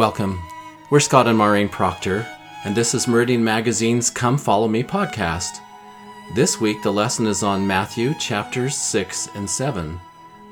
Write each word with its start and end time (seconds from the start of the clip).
Welcome. 0.00 0.42
We're 0.88 0.98
Scott 0.98 1.26
and 1.26 1.36
Maureen 1.36 1.68
Proctor, 1.68 2.26
and 2.64 2.74
this 2.74 2.94
is 2.94 3.06
Meridian 3.06 3.44
Magazine's 3.44 4.08
Come 4.08 4.38
Follow 4.38 4.66
Me 4.66 4.82
podcast. 4.82 5.60
This 6.34 6.58
week, 6.58 6.82
the 6.82 6.90
lesson 6.90 7.26
is 7.26 7.42
on 7.42 7.66
Matthew 7.66 8.14
chapters 8.14 8.74
6 8.76 9.28
and 9.34 9.48
7, 9.48 10.00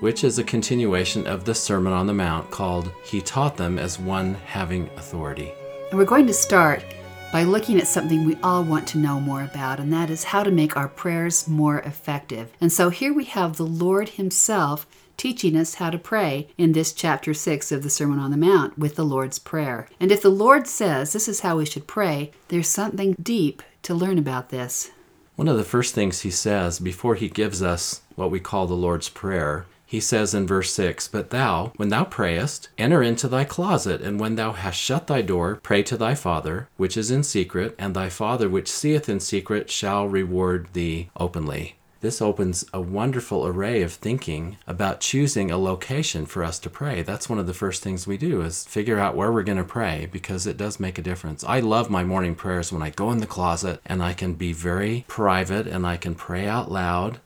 which 0.00 0.22
is 0.22 0.38
a 0.38 0.44
continuation 0.44 1.26
of 1.26 1.46
the 1.46 1.54
Sermon 1.54 1.94
on 1.94 2.06
the 2.06 2.12
Mount 2.12 2.50
called 2.50 2.92
He 3.02 3.22
Taught 3.22 3.56
Them 3.56 3.78
as 3.78 3.98
One 3.98 4.34
Having 4.34 4.90
Authority. 4.98 5.50
And 5.88 5.98
we're 5.98 6.04
going 6.04 6.26
to 6.26 6.34
start 6.34 6.84
by 7.32 7.44
looking 7.44 7.78
at 7.80 7.88
something 7.88 8.26
we 8.26 8.36
all 8.42 8.62
want 8.62 8.86
to 8.88 8.98
know 8.98 9.18
more 9.18 9.44
about, 9.44 9.80
and 9.80 9.90
that 9.94 10.10
is 10.10 10.24
how 10.24 10.42
to 10.42 10.50
make 10.50 10.76
our 10.76 10.88
prayers 10.88 11.48
more 11.48 11.78
effective. 11.80 12.52
And 12.60 12.70
so 12.70 12.90
here 12.90 13.14
we 13.14 13.24
have 13.24 13.56
the 13.56 13.64
Lord 13.64 14.10
Himself 14.10 14.86
teaching 15.18 15.56
us 15.56 15.74
how 15.74 15.90
to 15.90 15.98
pray 15.98 16.48
in 16.56 16.72
this 16.72 16.92
chapter 16.94 17.34
6 17.34 17.70
of 17.72 17.82
the 17.82 17.90
Sermon 17.90 18.18
on 18.18 18.30
the 18.30 18.36
Mount 18.36 18.78
with 18.78 18.94
the 18.94 19.04
Lord's 19.04 19.38
Prayer. 19.38 19.88
And 20.00 20.10
if 20.10 20.22
the 20.22 20.30
Lord 20.30 20.66
says 20.66 21.12
this 21.12 21.28
is 21.28 21.40
how 21.40 21.58
we 21.58 21.66
should 21.66 21.86
pray, 21.86 22.30
there's 22.48 22.68
something 22.68 23.16
deep 23.20 23.62
to 23.82 23.94
learn 23.94 24.16
about 24.16 24.48
this. 24.48 24.92
One 25.34 25.48
of 25.48 25.56
the 25.56 25.64
first 25.64 25.94
things 25.94 26.20
he 26.20 26.30
says 26.30 26.78
before 26.78 27.16
he 27.16 27.28
gives 27.28 27.62
us 27.62 28.02
what 28.14 28.30
we 28.30 28.40
call 28.40 28.66
the 28.66 28.74
Lord's 28.74 29.08
Prayer, 29.08 29.66
he 29.84 30.00
says 30.00 30.34
in 30.34 30.46
verse 30.46 30.72
6 30.74 31.08
But 31.08 31.30
thou, 31.30 31.72
when 31.76 31.88
thou 31.88 32.04
prayest, 32.04 32.68
enter 32.76 33.02
into 33.02 33.26
thy 33.26 33.44
closet, 33.44 34.02
and 34.02 34.20
when 34.20 34.34
thou 34.34 34.52
hast 34.52 34.78
shut 34.78 35.06
thy 35.06 35.22
door, 35.22 35.60
pray 35.62 35.82
to 35.84 35.96
thy 35.96 36.14
Father, 36.14 36.68
which 36.76 36.96
is 36.96 37.10
in 37.10 37.22
secret, 37.22 37.74
and 37.78 37.94
thy 37.94 38.08
Father 38.08 38.48
which 38.48 38.70
seeth 38.70 39.08
in 39.08 39.18
secret 39.18 39.70
shall 39.70 40.06
reward 40.06 40.68
thee 40.74 41.08
openly. 41.16 41.77
This 42.00 42.22
opens 42.22 42.64
a 42.72 42.80
wonderful 42.80 43.44
array 43.44 43.82
of 43.82 43.92
thinking 43.92 44.56
about 44.68 45.00
choosing 45.00 45.50
a 45.50 45.58
location 45.58 46.26
for 46.26 46.44
us 46.44 46.60
to 46.60 46.70
pray. 46.70 47.02
That's 47.02 47.28
one 47.28 47.40
of 47.40 47.48
the 47.48 47.54
first 47.54 47.82
things 47.82 48.06
we 48.06 48.16
do 48.16 48.40
is 48.40 48.64
figure 48.66 49.00
out 49.00 49.16
where 49.16 49.32
we're 49.32 49.42
going 49.42 49.58
to 49.58 49.64
pray 49.64 50.08
because 50.12 50.46
it 50.46 50.56
does 50.56 50.78
make 50.78 50.96
a 50.98 51.02
difference. 51.02 51.42
I 51.42 51.58
love 51.58 51.90
my 51.90 52.04
morning 52.04 52.36
prayers 52.36 52.72
when 52.72 52.82
I 52.82 52.90
go 52.90 53.10
in 53.10 53.18
the 53.18 53.26
closet 53.26 53.80
and 53.84 54.00
I 54.00 54.12
can 54.12 54.34
be 54.34 54.52
very 54.52 55.06
private 55.08 55.66
and 55.66 55.84
I 55.84 55.96
can 55.96 56.14
pray 56.14 56.46
out 56.46 56.70
loud. 56.70 57.18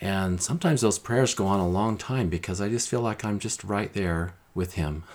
And 0.00 0.40
sometimes 0.40 0.82
those 0.82 1.00
prayers 1.00 1.34
go 1.34 1.46
on 1.46 1.58
a 1.58 1.68
long 1.68 1.96
time 1.96 2.28
because 2.28 2.60
I 2.60 2.68
just 2.68 2.88
feel 2.88 3.00
like 3.00 3.24
I'm 3.24 3.40
just 3.40 3.64
right 3.64 3.92
there 3.92 4.34
with 4.54 4.74
him. 4.74 5.02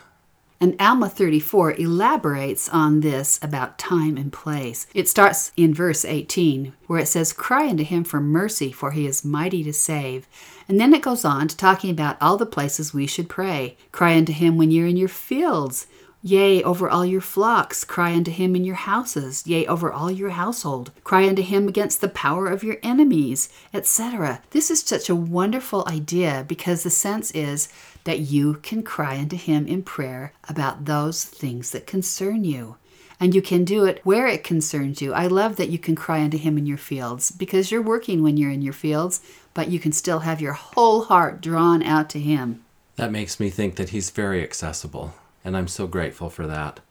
And 0.59 0.75
Alma 0.79 1.07
34 1.07 1.73
elaborates 1.73 2.67
on 2.69 3.01
this 3.01 3.39
about 3.43 3.77
time 3.77 4.17
and 4.17 4.33
place. 4.33 4.87
It 4.93 5.07
starts 5.07 5.51
in 5.55 5.73
verse 5.73 6.03
18, 6.03 6.73
where 6.87 6.99
it 6.99 7.07
says, 7.07 7.31
Cry 7.31 7.69
unto 7.69 7.83
him 7.83 8.03
for 8.03 8.19
mercy, 8.19 8.71
for 8.71 8.91
he 8.91 9.05
is 9.05 9.23
mighty 9.23 9.63
to 9.63 9.73
save. 9.73 10.27
And 10.67 10.79
then 10.79 10.93
it 10.93 11.03
goes 11.03 11.23
on 11.23 11.47
to 11.47 11.55
talking 11.55 11.91
about 11.91 12.17
all 12.19 12.37
the 12.37 12.45
places 12.45 12.93
we 12.93 13.05
should 13.05 13.29
pray. 13.29 13.77
Cry 13.91 14.17
unto 14.17 14.33
him 14.33 14.57
when 14.57 14.71
you're 14.71 14.87
in 14.87 14.97
your 14.97 15.07
fields. 15.07 15.85
Yea, 16.23 16.63
over 16.63 16.89
all 16.89 17.05
your 17.05 17.21
flocks, 17.21 17.83
cry 17.83 18.13
unto 18.13 18.31
him 18.31 18.55
in 18.55 18.65
your 18.65 18.75
houses, 18.75 19.45
yea, 19.45 19.67
over 19.67 19.93
all 19.93 20.09
your 20.09 20.31
household. 20.31 20.91
Cry 21.03 21.27
unto 21.27 21.43
him 21.43 21.67
against 21.67 22.01
the 22.01 22.09
power 22.09 22.47
of 22.47 22.63
your 22.63 22.77
enemies, 22.81 23.49
etc. 23.71 24.41
This 24.49 24.71
is 24.71 24.81
such 24.81 25.09
a 25.09 25.15
wonderful 25.15 25.85
idea 25.87 26.43
because 26.47 26.81
the 26.81 26.89
sense 26.89 27.29
is 27.31 27.69
that 28.05 28.19
you 28.19 28.55
can 28.63 28.81
cry 28.81 29.19
unto 29.19 29.37
him 29.37 29.67
in 29.67 29.83
prayer 29.83 30.33
about 30.49 30.85
those 30.85 31.23
things 31.23 31.69
that 31.71 31.85
concern 31.85 32.43
you. 32.43 32.77
And 33.19 33.35
you 33.35 33.41
can 33.41 33.63
do 33.63 33.85
it 33.85 34.01
where 34.03 34.27
it 34.27 34.43
concerns 34.43 35.01
you. 35.01 35.13
I 35.13 35.27
love 35.27 35.55
that 35.57 35.69
you 35.69 35.77
can 35.77 35.95
cry 35.95 36.23
unto 36.23 36.37
him 36.37 36.57
in 36.57 36.65
your 36.65 36.77
fields 36.77 37.29
because 37.29 37.71
you're 37.71 37.81
working 37.81 38.23
when 38.23 38.37
you're 38.37 38.51
in 38.51 38.61
your 38.61 38.73
fields, 38.73 39.21
but 39.53 39.69
you 39.69 39.79
can 39.79 39.91
still 39.91 40.19
have 40.19 40.41
your 40.41 40.53
whole 40.53 41.03
heart 41.05 41.41
drawn 41.41 41.83
out 41.83 42.09
to 42.11 42.19
him. 42.19 42.63
That 42.95 43.11
makes 43.11 43.39
me 43.39 43.51
think 43.51 43.75
that 43.75 43.89
he's 43.89 44.09
very 44.09 44.43
accessible 44.43 45.13
and 45.47 45.55
I'm 45.55 45.69
so 45.69 45.87
grateful 45.87 46.29
for 46.29 46.45
that. 46.45 46.81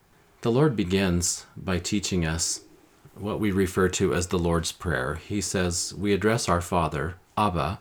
The 0.40 0.50
Lord 0.50 0.76
begins 0.76 1.44
by 1.58 1.78
teaching 1.78 2.24
us 2.24 2.62
what 3.14 3.38
we 3.38 3.50
refer 3.50 3.90
to 3.90 4.14
as 4.14 4.28
the 4.28 4.38
Lord's 4.38 4.72
Prayer. 4.72 5.16
He 5.16 5.42
says, 5.42 5.92
We 5.94 6.14
address 6.14 6.48
our 6.48 6.62
Father, 6.62 7.16
Abba, 7.36 7.80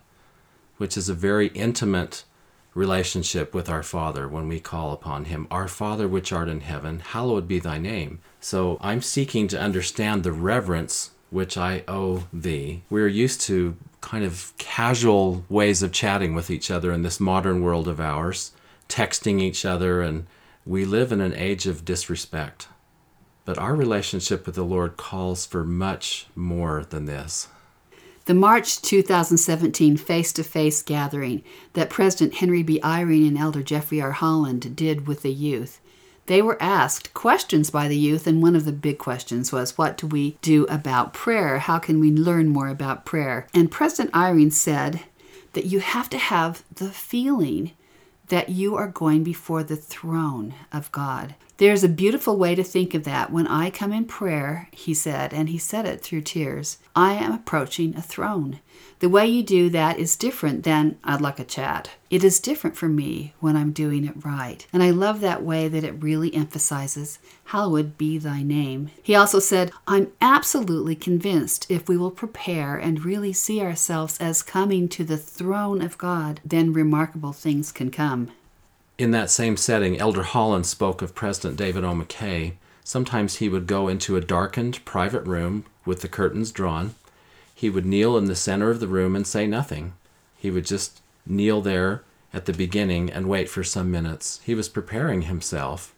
which 0.75 0.97
is 0.97 1.08
a 1.08 1.14
very 1.14 1.47
intimate 1.47 2.25
relationship 2.74 3.53
with 3.53 3.69
our 3.69 3.84
Father 3.84 4.28
when 4.28 4.50
we 4.50 4.59
call 4.59 4.91
upon 4.91 5.25
Him. 5.25 5.47
Our 5.50 5.69
Father 5.69 6.09
which 6.09 6.34
art 6.34 6.50
in 6.50 6.59
heaven, 6.59 7.00
hallowed 7.00 7.47
be 7.47 7.59
thy 7.59 7.78
name. 7.78 8.19
So 8.41 8.78
I'm 8.81 9.02
seeking 9.02 9.47
to 9.47 9.62
understand 9.62 10.24
the 10.24 10.34
reverence 10.34 11.12
which 11.30 11.58
I 11.58 11.85
owe 11.88 12.28
thee. 12.34 12.84
We're 12.90 13.08
used 13.08 13.40
to 13.41 13.78
kind 14.02 14.25
of 14.25 14.52
casual 14.58 15.46
ways 15.47 15.81
of 15.81 15.94
chatting 15.94 16.35
with 16.35 16.50
each 16.50 16.69
other 16.69 16.91
in 16.91 17.03
this 17.03 17.22
modern 17.22 17.62
world 17.62 17.88
of 17.88 18.02
ours, 18.02 18.52
texting 18.90 19.40
each 19.40 19.64
other 19.64 20.02
and 20.02 20.28
we 20.66 20.84
live 20.84 21.12
in 21.12 21.22
an 21.22 21.36
age 21.36 21.68
of 21.68 21.86
disrespect, 21.86 22.68
but 23.46 23.58
our 23.59 23.76
relationship 23.76 24.46
with 24.46 24.56
the 24.56 24.64
Lord 24.64 24.98
calls 24.98 25.46
for 25.46 25.64
much 25.64 26.26
more 26.36 26.84
than 26.84 27.06
this. 27.06 27.48
The 28.26 28.34
March 28.34 28.81
2017 28.81 29.98
face 29.98 30.34
to 30.34 30.44
face 30.44 30.81
gathering 30.81 31.44
that 31.74 31.92
President 31.92 32.36
Henry 32.36 32.64
B. 32.64 32.80
Eyring 32.81 33.28
and 33.28 33.38
Elder 33.38 33.62
Jeffrey 33.62 34.02
R. 34.02 34.14
Holland 34.14 34.76
did 34.76 35.06
with 35.06 35.22
the 35.22 35.31
youth. 35.31 35.80
They 36.26 36.42
were 36.42 36.58
asked 36.59 37.14
questions 37.14 37.70
by 37.70 37.88
the 37.88 37.97
youth, 37.97 38.26
and 38.26 38.42
one 38.42 38.56
of 38.56 38.66
the 38.66 38.72
big 38.72 38.97
questions 38.97 39.52
was, 39.52 39.78
What 39.78 39.96
do 39.96 40.08
we 40.08 40.40
do 40.42 40.66
about 40.66 41.14
prayer? 41.14 41.59
How 41.59 41.78
can 41.78 42.00
we 42.00 42.09
learn 42.12 42.50
more 42.50 42.70
about 42.70 43.06
prayer? 43.06 43.47
And 43.53 43.70
President 43.70 44.12
Eyring 44.16 44.52
said 44.52 45.02
that 45.53 45.66
you 45.66 45.82
have 45.82 46.09
to 46.09 46.18
have 46.18 46.64
the 46.74 46.90
feeling 46.90 47.74
that 48.28 48.50
you 48.50 48.75
are 48.75 48.88
going 48.88 49.24
before 49.24 49.63
the 49.63 49.75
throne 49.75 50.53
of 50.72 50.91
God. 50.91 51.36
There's 51.58 51.86
a 51.86 51.90
beautiful 51.90 52.36
way 52.36 52.54
to 52.54 52.64
think 52.66 52.94
of 52.94 53.06
that. 53.06 53.32
When 53.32 53.48
I 53.48 53.70
come 53.70 53.94
in 53.94 54.06
prayer, 54.06 54.68
he 54.72 54.94
said, 54.94 55.34
and 55.34 55.48
he 55.48 55.58
said 55.58 55.86
it 55.86 56.02
through 56.02 56.22
tears, 56.22 56.80
I 56.94 57.14
am 57.14 57.32
approaching 57.32 57.96
a 57.96 58.02
throne. 58.02 58.60
The 59.00 59.08
way 59.08 59.28
you 59.28 59.42
do 59.42 59.70
that 59.70 59.98
is 59.98 60.18
different 60.18 60.64
than 60.64 60.98
I'd 61.04 61.22
like 61.22 61.40
a 61.40 61.46
chat. 61.46 61.92
It 62.10 62.26
is 62.26 62.42
different 62.42 62.76
for 62.76 62.90
me 62.90 63.34
when 63.40 63.56
I'm 63.56 63.72
doing 63.72 64.04
it 64.04 64.26
right. 64.26 64.68
And 64.74 64.84
I 64.84 64.90
love 64.90 65.22
that 65.22 65.44
way 65.44 65.70
that 65.70 65.86
it 65.86 66.04
really 66.04 66.34
emphasizes, 66.34 67.20
Hallowed 67.46 67.98
be 67.98 68.18
thy 68.18 68.44
name. 68.44 68.90
He 69.02 69.16
also 69.16 69.40
said, 69.40 69.72
I'm 69.88 70.12
absolutely 70.20 70.96
convinced 70.96 71.68
if 71.70 71.88
we 71.88 71.96
will 71.96 72.12
prepare 72.12 72.76
and 72.76 73.06
really 73.06 73.32
see 73.32 73.62
ourselves 73.62 74.18
as 74.20 74.44
coming 74.44 74.90
to 74.90 75.06
the 75.06 75.18
throne 75.18 75.82
of 75.82 75.98
God, 75.98 76.42
then 76.44 76.74
remarkable 76.74 77.34
things 77.34 77.72
can 77.72 77.92
come. 77.92 78.32
In 78.98 79.12
that 79.12 79.30
same 79.30 79.58
setting, 79.58 80.00
Elder 80.00 80.24
Holland 80.24 80.66
spoke 80.66 81.02
of 81.02 81.16
President 81.16 81.58
David 81.58 81.84
O. 81.84 81.94
McKay. 81.94 82.54
Sometimes 82.84 83.36
he 83.36 83.50
would 83.50 83.68
go 83.68 83.88
into 83.88 84.16
a 84.16 84.22
darkened 84.22 84.84
private 84.86 85.26
room 85.26 85.66
with 85.86 86.02
the 86.02 86.08
curtains 86.08 86.52
drawn 86.52 86.96
he 87.56 87.70
would 87.70 87.86
kneel 87.86 88.18
in 88.18 88.26
the 88.26 88.36
center 88.36 88.70
of 88.70 88.82
the 88.82 88.88
room 88.88 89.16
and 89.16 89.26
say 89.26 89.48
nothing. 89.48 89.94
He 90.38 90.52
would 90.52 90.66
just 90.66 91.00
kneel 91.26 91.62
there 91.62 92.04
at 92.34 92.46
the 92.46 92.54
beginning 92.54 93.10
and 93.10 93.30
wait 93.30 93.48
for 93.48 93.64
some 93.64 93.90
minutes. 93.90 94.42
He 94.44 94.54
was 94.54 94.68
preparing 94.68 95.24
himself 95.24 95.95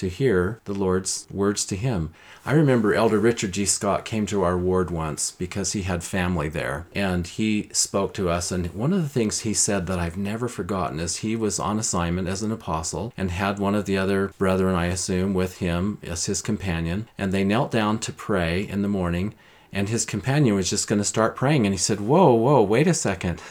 to 0.00 0.08
hear 0.08 0.60
the 0.64 0.72
Lord's 0.72 1.26
words 1.30 1.66
to 1.66 1.76
him. 1.76 2.14
I 2.46 2.52
remember 2.52 2.94
Elder 2.94 3.18
Richard 3.18 3.52
G. 3.52 3.66
Scott 3.66 4.06
came 4.06 4.24
to 4.26 4.42
our 4.42 4.56
ward 4.56 4.90
once 4.90 5.30
because 5.30 5.72
he 5.72 5.82
had 5.82 6.02
family 6.02 6.48
there 6.48 6.86
and 6.94 7.26
he 7.26 7.68
spoke 7.72 8.14
to 8.14 8.30
us. 8.30 8.50
And 8.50 8.74
one 8.74 8.94
of 8.94 9.02
the 9.02 9.10
things 9.10 9.40
he 9.40 9.52
said 9.52 9.86
that 9.86 9.98
I've 9.98 10.16
never 10.16 10.48
forgotten 10.48 11.00
is 11.00 11.18
he 11.18 11.36
was 11.36 11.60
on 11.60 11.78
assignment 11.78 12.28
as 12.28 12.42
an 12.42 12.50
apostle 12.50 13.12
and 13.14 13.30
had 13.30 13.58
one 13.58 13.74
of 13.74 13.84
the 13.84 13.98
other 13.98 14.28
brethren, 14.38 14.74
I 14.74 14.86
assume, 14.86 15.34
with 15.34 15.58
him 15.58 15.98
as 16.02 16.24
his 16.24 16.40
companion. 16.40 17.06
And 17.18 17.30
they 17.30 17.44
knelt 17.44 17.70
down 17.70 17.98
to 17.98 18.12
pray 18.12 18.66
in 18.66 18.80
the 18.80 18.88
morning 18.88 19.34
and 19.70 19.90
his 19.90 20.06
companion 20.06 20.54
was 20.54 20.70
just 20.70 20.88
going 20.88 20.98
to 20.98 21.04
start 21.04 21.36
praying. 21.36 21.66
And 21.66 21.74
he 21.74 21.78
said, 21.78 22.00
Whoa, 22.00 22.32
whoa, 22.32 22.62
wait 22.62 22.86
a 22.86 22.94
second. 22.94 23.42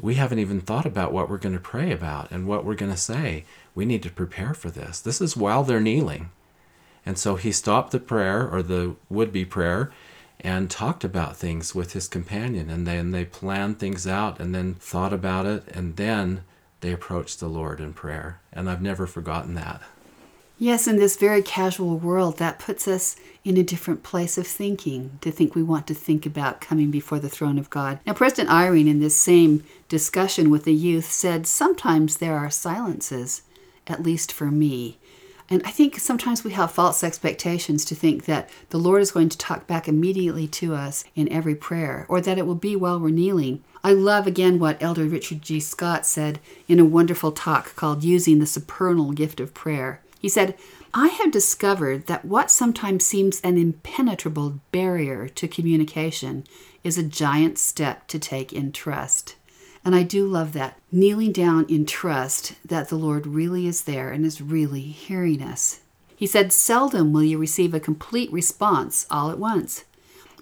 We 0.00 0.14
haven't 0.14 0.40
even 0.40 0.60
thought 0.60 0.86
about 0.86 1.12
what 1.12 1.30
we're 1.30 1.38
going 1.38 1.54
to 1.54 1.60
pray 1.60 1.90
about 1.90 2.30
and 2.30 2.46
what 2.46 2.64
we're 2.64 2.74
going 2.74 2.92
to 2.92 2.98
say. 2.98 3.44
We 3.76 3.84
need 3.84 4.02
to 4.02 4.10
prepare 4.10 4.54
for 4.54 4.70
this. 4.70 4.98
This 4.98 5.20
is 5.20 5.36
while 5.36 5.62
they're 5.62 5.78
kneeling. 5.78 6.30
And 7.04 7.16
so 7.16 7.36
he 7.36 7.52
stopped 7.52 7.92
the 7.92 8.00
prayer 8.00 8.48
or 8.48 8.62
the 8.62 8.96
would 9.08 9.32
be 9.32 9.44
prayer 9.44 9.92
and 10.40 10.68
talked 10.68 11.04
about 11.04 11.36
things 11.36 11.74
with 11.74 11.92
his 11.92 12.08
companion. 12.08 12.68
And 12.68 12.86
then 12.86 13.12
they 13.12 13.24
planned 13.24 13.78
things 13.78 14.06
out 14.06 14.40
and 14.40 14.54
then 14.54 14.74
thought 14.74 15.12
about 15.12 15.46
it. 15.46 15.68
And 15.68 15.96
then 15.96 16.42
they 16.80 16.90
approached 16.90 17.38
the 17.38 17.48
Lord 17.48 17.78
in 17.80 17.92
prayer. 17.92 18.40
And 18.52 18.68
I've 18.68 18.82
never 18.82 19.06
forgotten 19.06 19.54
that. 19.54 19.82
Yes, 20.58 20.86
in 20.86 20.96
this 20.96 21.18
very 21.18 21.42
casual 21.42 21.98
world, 21.98 22.38
that 22.38 22.58
puts 22.58 22.88
us 22.88 23.16
in 23.44 23.58
a 23.58 23.62
different 23.62 24.02
place 24.02 24.38
of 24.38 24.46
thinking, 24.46 25.18
to 25.20 25.30
think 25.30 25.54
we 25.54 25.62
want 25.62 25.86
to 25.86 25.94
think 25.94 26.24
about 26.24 26.62
coming 26.62 26.90
before 26.90 27.18
the 27.18 27.28
throne 27.28 27.58
of 27.58 27.68
God. 27.68 28.00
Now, 28.06 28.14
President 28.14 28.48
Eyring, 28.48 28.88
in 28.88 29.00
this 29.00 29.14
same 29.14 29.64
discussion 29.90 30.48
with 30.48 30.64
the 30.64 30.72
youth, 30.72 31.12
said 31.12 31.46
sometimes 31.46 32.16
there 32.16 32.38
are 32.38 32.50
silences, 32.50 33.42
at 33.86 34.02
least 34.02 34.32
for 34.32 34.46
me. 34.46 34.98
And 35.48 35.62
I 35.64 35.70
think 35.70 35.98
sometimes 35.98 36.42
we 36.42 36.52
have 36.52 36.72
false 36.72 37.04
expectations 37.04 37.84
to 37.84 37.94
think 37.94 38.24
that 38.24 38.50
the 38.70 38.78
Lord 38.78 39.00
is 39.00 39.12
going 39.12 39.28
to 39.28 39.38
talk 39.38 39.66
back 39.66 39.86
immediately 39.86 40.48
to 40.48 40.74
us 40.74 41.04
in 41.14 41.30
every 41.30 41.54
prayer, 41.54 42.04
or 42.08 42.20
that 42.20 42.38
it 42.38 42.46
will 42.46 42.56
be 42.56 42.74
while 42.74 42.98
we're 42.98 43.10
kneeling. 43.10 43.62
I 43.84 43.92
love 43.92 44.26
again 44.26 44.58
what 44.58 44.82
Elder 44.82 45.04
Richard 45.04 45.42
G. 45.42 45.60
Scott 45.60 46.04
said 46.04 46.40
in 46.66 46.80
a 46.80 46.84
wonderful 46.84 47.30
talk 47.30 47.76
called 47.76 48.02
Using 48.02 48.40
the 48.40 48.46
Supernal 48.46 49.12
Gift 49.12 49.38
of 49.38 49.54
Prayer. 49.54 50.02
He 50.18 50.28
said, 50.28 50.56
I 50.92 51.08
have 51.08 51.30
discovered 51.30 52.06
that 52.06 52.24
what 52.24 52.50
sometimes 52.50 53.06
seems 53.06 53.40
an 53.42 53.56
impenetrable 53.56 54.60
barrier 54.72 55.28
to 55.28 55.46
communication 55.46 56.44
is 56.82 56.98
a 56.98 57.04
giant 57.04 57.58
step 57.58 58.08
to 58.08 58.18
take 58.18 58.52
in 58.52 58.72
trust. 58.72 59.36
And 59.86 59.94
I 59.94 60.02
do 60.02 60.26
love 60.26 60.52
that. 60.54 60.80
Kneeling 60.90 61.30
down 61.30 61.64
in 61.68 61.86
trust 61.86 62.54
that 62.64 62.88
the 62.88 62.96
Lord 62.96 63.24
really 63.24 63.68
is 63.68 63.82
there 63.82 64.10
and 64.10 64.26
is 64.26 64.42
really 64.42 64.80
hearing 64.80 65.40
us. 65.40 65.78
He 66.16 66.26
said, 66.26 66.52
Seldom 66.52 67.12
will 67.12 67.22
you 67.22 67.38
receive 67.38 67.72
a 67.72 67.78
complete 67.78 68.32
response 68.32 69.06
all 69.12 69.30
at 69.30 69.38
once. 69.38 69.84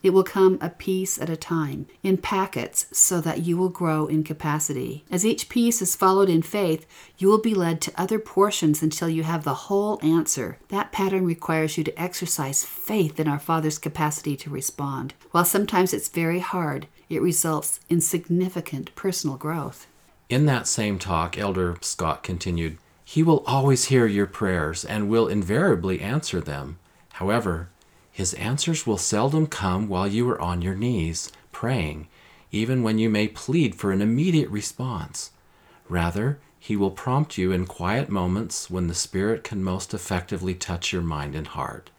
It 0.03 0.15
will 0.15 0.25
come 0.25 0.57
a 0.63 0.71
piece 0.71 1.19
at 1.19 1.29
a 1.29 1.37
time, 1.37 1.87
in 2.03 2.17
packets, 2.17 2.87
so 2.91 3.21
that 3.21 3.43
you 3.43 3.59
will 3.59 3.69
grow 3.69 4.07
in 4.07 4.25
capacity. 4.25 5.05
As 5.11 5.27
each 5.27 5.51
piece 5.51 5.83
is 5.83 5.95
followed 5.95 6.31
in 6.31 6.41
faith, 6.41 6.87
you 7.19 7.29
will 7.29 7.41
be 7.41 7.55
led 7.55 7.83
to 7.83 8.01
other 8.01 8.19
portions 8.19 8.83
until 8.83 9.11
you 9.11 9.25
have 9.25 9.45
the 9.45 9.55
whole 9.55 9.99
answer. 10.03 10.59
That 10.69 10.93
pattern 10.93 11.27
requires 11.27 11.77
you 11.77 11.85
to 11.85 12.01
exercise 12.01 12.65
faith 12.65 13.21
in 13.21 13.29
our 13.29 13.39
Father's 13.39 13.79
capacity 13.79 14.37
to 14.39 14.51
respond. 14.51 15.13
While 15.33 15.45
sometimes 15.45 15.93
it's 15.93 16.09
very 16.09 16.41
hard, 16.41 16.87
it 17.09 17.23
results 17.23 17.81
in 17.89 18.01
significant 18.01 18.95
personal 18.95 19.37
growth. 19.37 19.87
In 20.29 20.47
that 20.47 20.67
same 20.67 20.99
talk, 20.99 21.37
Elder 21.39 21.77
Scott 21.81 22.23
continued, 22.23 22.79
He 23.05 23.23
will 23.23 23.45
always 23.47 23.87
hear 23.87 24.07
your 24.07 24.27
prayers 24.27 24.85
and 24.85 25.09
will 25.09 25.29
invariably 25.29 26.01
answer 26.01 26.41
them. 26.41 26.79
However, 27.15 27.69
his 28.11 28.35
answers 28.35 28.87
will 28.87 28.97
seldom 28.97 29.49
come 29.49 29.89
while 29.89 30.07
you 30.07 30.29
are 30.31 30.41
on 30.41 30.63
your 30.63 30.77
knees, 30.77 31.33
praying, 31.51 32.07
even 32.53 32.83
when 32.83 32.99
you 32.99 33.11
may 33.11 33.27
plead 33.27 33.75
for 33.75 33.91
an 33.91 34.01
immediate 34.01 34.49
response. 34.51 35.33
Rather, 35.89 36.39
he 36.59 36.77
will 36.77 36.93
prompt 36.93 37.37
you 37.37 37.53
in 37.53 37.67
quiet 37.67 38.09
moments 38.09 38.71
when 38.71 38.87
the 38.87 38.95
Spirit 38.95 39.45
can 39.45 39.63
most 39.63 39.93
effectively 39.93 40.55
touch 40.55 40.93
your 40.93 41.03
mind 41.03 41.35
and 41.35 41.49
heart. 41.49 41.91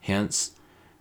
Hence, 0.00 0.52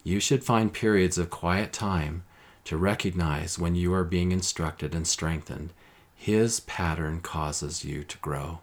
you 0.03 0.19
should 0.19 0.43
find 0.43 0.71
periods 0.71 1.17
of 1.17 1.29
quiet 1.29 1.71
time 1.73 2.23
to 2.67 2.75
recognize 2.75 3.57
when 3.57 3.75
you 3.75 3.93
are 3.93 4.03
being 4.03 4.33
instructed 4.33 4.93
and 4.93 5.07
strengthened. 5.07 5.69
His 6.17 6.59
pattern 6.59 7.21
causes 7.21 7.85
you 7.85 8.03
to 8.03 8.17
grow. 8.17 8.59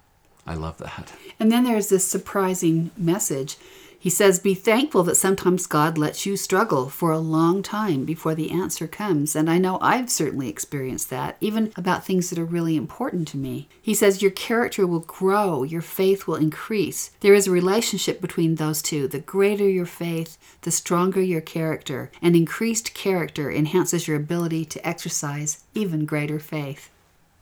I 0.46 0.52
love 0.52 0.76
that. 0.76 1.14
And 1.40 1.50
then 1.50 1.64
there's 1.64 1.88
this 1.88 2.04
surprising 2.04 2.90
message 2.98 3.56
he 4.04 4.10
says, 4.10 4.38
Be 4.38 4.52
thankful 4.52 5.02
that 5.04 5.14
sometimes 5.14 5.66
God 5.66 5.96
lets 5.96 6.26
you 6.26 6.36
struggle 6.36 6.90
for 6.90 7.10
a 7.10 7.18
long 7.18 7.62
time 7.62 8.04
before 8.04 8.34
the 8.34 8.50
answer 8.50 8.86
comes. 8.86 9.34
And 9.34 9.48
I 9.48 9.56
know 9.56 9.78
I've 9.80 10.10
certainly 10.10 10.50
experienced 10.50 11.08
that, 11.08 11.38
even 11.40 11.72
about 11.74 12.04
things 12.04 12.28
that 12.28 12.38
are 12.38 12.44
really 12.44 12.76
important 12.76 13.26
to 13.28 13.38
me. 13.38 13.66
He 13.80 13.94
says, 13.94 14.20
Your 14.20 14.30
character 14.30 14.86
will 14.86 15.00
grow, 15.00 15.62
your 15.62 15.80
faith 15.80 16.26
will 16.26 16.34
increase. 16.34 17.12
There 17.20 17.32
is 17.32 17.46
a 17.46 17.50
relationship 17.50 18.20
between 18.20 18.56
those 18.56 18.82
two. 18.82 19.08
The 19.08 19.20
greater 19.20 19.66
your 19.66 19.86
faith, 19.86 20.36
the 20.60 20.70
stronger 20.70 21.22
your 21.22 21.40
character, 21.40 22.10
and 22.20 22.36
increased 22.36 22.92
character 22.92 23.50
enhances 23.50 24.06
your 24.06 24.18
ability 24.18 24.66
to 24.66 24.86
exercise 24.86 25.64
even 25.72 26.04
greater 26.04 26.38
faith. 26.38 26.90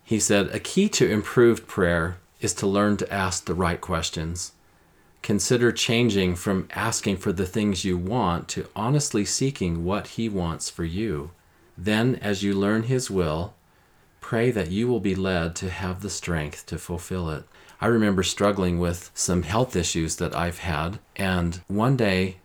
He 0.04 0.20
said, 0.20 0.54
A 0.54 0.60
key 0.60 0.88
to 0.90 1.10
improved 1.10 1.66
prayer 1.66 2.18
is 2.40 2.54
to 2.54 2.68
learn 2.68 2.98
to 2.98 3.12
ask 3.12 3.46
the 3.46 3.54
right 3.54 3.80
questions. 3.80 4.52
Consider 5.22 5.70
changing 5.70 6.34
from 6.34 6.68
asking 6.72 7.16
for 7.16 7.32
the 7.32 7.46
things 7.46 7.84
you 7.84 7.96
want 7.96 8.48
to 8.48 8.68
honestly 8.74 9.24
seeking 9.24 9.84
what 9.84 10.08
He 10.08 10.28
wants 10.28 10.68
for 10.68 10.84
you. 10.84 11.30
Then, 11.78 12.16
as 12.16 12.42
you 12.42 12.54
learn 12.54 12.84
His 12.84 13.08
will, 13.08 13.54
pray 14.20 14.50
that 14.50 14.70
you 14.70 14.88
will 14.88 15.00
be 15.00 15.14
led 15.14 15.54
to 15.56 15.70
have 15.70 16.02
the 16.02 16.10
strength 16.10 16.66
to 16.66 16.78
fulfill 16.78 17.30
it. 17.30 17.44
I 17.80 17.86
remember 17.86 18.22
struggling 18.22 18.78
with 18.78 19.10
some 19.14 19.44
health 19.44 19.76
issues 19.76 20.16
that 20.16 20.34
I've 20.34 20.58
had, 20.58 20.98
and 21.16 21.60
one 21.68 21.96
day 21.96 22.36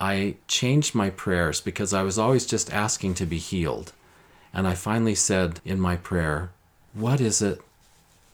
I 0.00 0.36
changed 0.48 0.94
my 0.94 1.10
prayers 1.10 1.60
because 1.60 1.94
I 1.94 2.02
was 2.02 2.18
always 2.18 2.44
just 2.44 2.72
asking 2.72 3.14
to 3.14 3.26
be 3.26 3.38
healed. 3.38 3.92
And 4.52 4.66
I 4.66 4.74
finally 4.74 5.14
said 5.14 5.60
in 5.64 5.80
my 5.80 5.96
prayer, 5.96 6.50
What 6.92 7.20
is 7.20 7.40
it 7.40 7.60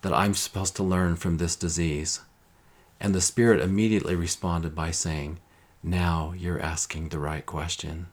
that 0.02 0.12
I'm 0.14 0.34
supposed 0.34 0.76
to 0.76 0.82
learn 0.82 1.16
from 1.16 1.36
this 1.36 1.56
disease? 1.56 2.20
And 3.02 3.16
the 3.16 3.20
Spirit 3.20 3.60
immediately 3.60 4.14
responded 4.14 4.76
by 4.76 4.92
saying, 4.92 5.40
Now 5.82 6.34
you're 6.38 6.62
asking 6.62 7.08
the 7.08 7.18
right 7.18 7.44
question. 7.44 8.06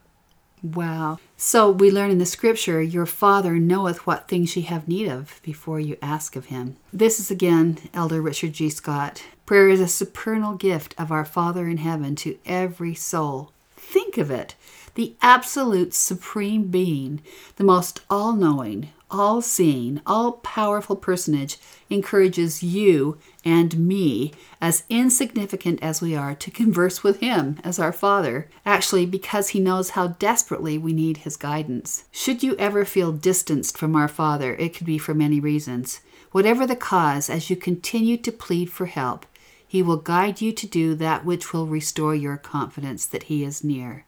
Wow. 0.64 1.20
So 1.36 1.70
we 1.70 1.92
learn 1.92 2.10
in 2.10 2.18
the 2.18 2.26
scripture, 2.26 2.82
Your 2.82 3.06
Father 3.06 3.54
knoweth 3.60 4.04
what 4.04 4.26
things 4.26 4.56
ye 4.56 4.62
have 4.62 4.88
need 4.88 5.06
of 5.06 5.40
before 5.44 5.78
you 5.78 5.96
ask 6.02 6.34
of 6.34 6.46
him. 6.46 6.76
This 6.92 7.20
is 7.20 7.30
again 7.30 7.78
Elder 7.94 8.20
Richard 8.20 8.52
G. 8.52 8.68
Scott. 8.68 9.22
Prayer 9.46 9.68
is 9.68 9.80
a 9.80 9.86
supernal 9.86 10.54
gift 10.54 10.96
of 10.98 11.12
our 11.12 11.24
Father 11.24 11.68
in 11.68 11.76
heaven 11.76 12.16
to 12.16 12.36
every 12.44 12.94
soul. 12.96 13.52
Think 13.76 14.18
of 14.18 14.28
it 14.28 14.56
the 14.96 15.14
absolute 15.22 15.94
supreme 15.94 16.64
being, 16.64 17.22
the 17.56 17.64
most 17.64 18.00
all 18.10 18.32
knowing, 18.32 18.90
all 19.10 19.42
seeing, 19.42 20.00
all 20.06 20.32
powerful 20.32 20.96
personage 20.96 21.58
encourages 21.88 22.62
you 22.62 23.18
and 23.44 23.78
me, 23.78 24.32
as 24.60 24.84
insignificant 24.88 25.82
as 25.82 26.00
we 26.00 26.14
are, 26.14 26.34
to 26.34 26.50
converse 26.50 27.02
with 27.02 27.20
Him 27.20 27.58
as 27.64 27.78
our 27.78 27.92
Father, 27.92 28.48
actually, 28.64 29.06
because 29.06 29.50
He 29.50 29.60
knows 29.60 29.90
how 29.90 30.08
desperately 30.08 30.78
we 30.78 30.92
need 30.92 31.18
His 31.18 31.36
guidance. 31.36 32.04
Should 32.10 32.42
you 32.42 32.54
ever 32.56 32.84
feel 32.84 33.12
distanced 33.12 33.78
from 33.78 33.96
our 33.96 34.08
Father, 34.08 34.54
it 34.54 34.74
could 34.74 34.86
be 34.86 34.98
for 34.98 35.14
many 35.14 35.40
reasons. 35.40 36.00
Whatever 36.32 36.66
the 36.66 36.76
cause, 36.76 37.28
as 37.28 37.50
you 37.50 37.56
continue 37.56 38.16
to 38.18 38.30
plead 38.30 38.70
for 38.70 38.86
help, 38.86 39.26
He 39.66 39.82
will 39.82 39.96
guide 39.96 40.40
you 40.40 40.52
to 40.52 40.66
do 40.66 40.94
that 40.96 41.24
which 41.24 41.52
will 41.52 41.66
restore 41.66 42.14
your 42.14 42.36
confidence 42.36 43.06
that 43.06 43.24
He 43.24 43.42
is 43.42 43.64
near. 43.64 44.04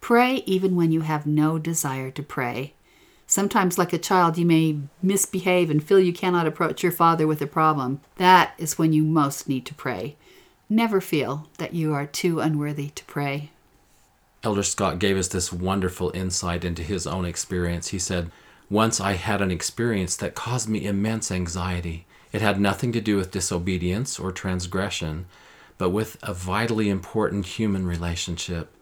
Pray 0.00 0.36
even 0.46 0.76
when 0.76 0.92
you 0.92 1.02
have 1.02 1.26
no 1.26 1.58
desire 1.58 2.10
to 2.10 2.22
pray. 2.22 2.72
Sometimes, 3.30 3.78
like 3.78 3.92
a 3.92 3.98
child, 3.98 4.36
you 4.38 4.44
may 4.44 4.76
misbehave 5.00 5.70
and 5.70 5.80
feel 5.80 6.00
you 6.00 6.12
cannot 6.12 6.48
approach 6.48 6.82
your 6.82 6.90
father 6.90 7.28
with 7.28 7.40
a 7.40 7.46
problem. 7.46 8.00
That 8.16 8.54
is 8.58 8.76
when 8.76 8.92
you 8.92 9.04
most 9.04 9.48
need 9.48 9.64
to 9.66 9.74
pray. 9.74 10.16
Never 10.68 11.00
feel 11.00 11.48
that 11.58 11.72
you 11.72 11.94
are 11.94 12.06
too 12.06 12.40
unworthy 12.40 12.90
to 12.90 13.04
pray. 13.04 13.52
Elder 14.42 14.64
Scott 14.64 14.98
gave 14.98 15.16
us 15.16 15.28
this 15.28 15.52
wonderful 15.52 16.10
insight 16.12 16.64
into 16.64 16.82
his 16.82 17.06
own 17.06 17.24
experience. 17.24 17.90
He 17.90 18.00
said, 18.00 18.32
Once 18.68 19.00
I 19.00 19.12
had 19.12 19.40
an 19.40 19.52
experience 19.52 20.16
that 20.16 20.34
caused 20.34 20.68
me 20.68 20.84
immense 20.84 21.30
anxiety. 21.30 22.06
It 22.32 22.42
had 22.42 22.60
nothing 22.60 22.90
to 22.94 23.00
do 23.00 23.16
with 23.16 23.30
disobedience 23.30 24.18
or 24.18 24.32
transgression, 24.32 25.26
but 25.78 25.90
with 25.90 26.16
a 26.20 26.34
vitally 26.34 26.88
important 26.88 27.46
human 27.46 27.86
relationship. 27.86 28.74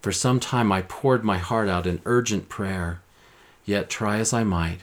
For 0.00 0.12
some 0.12 0.38
time 0.38 0.70
I 0.70 0.82
poured 0.82 1.24
my 1.24 1.38
heart 1.38 1.68
out 1.68 1.84
in 1.84 2.00
urgent 2.04 2.48
prayer. 2.48 3.00
Yet, 3.68 3.90
try 3.90 4.16
as 4.16 4.32
I 4.32 4.44
might, 4.44 4.80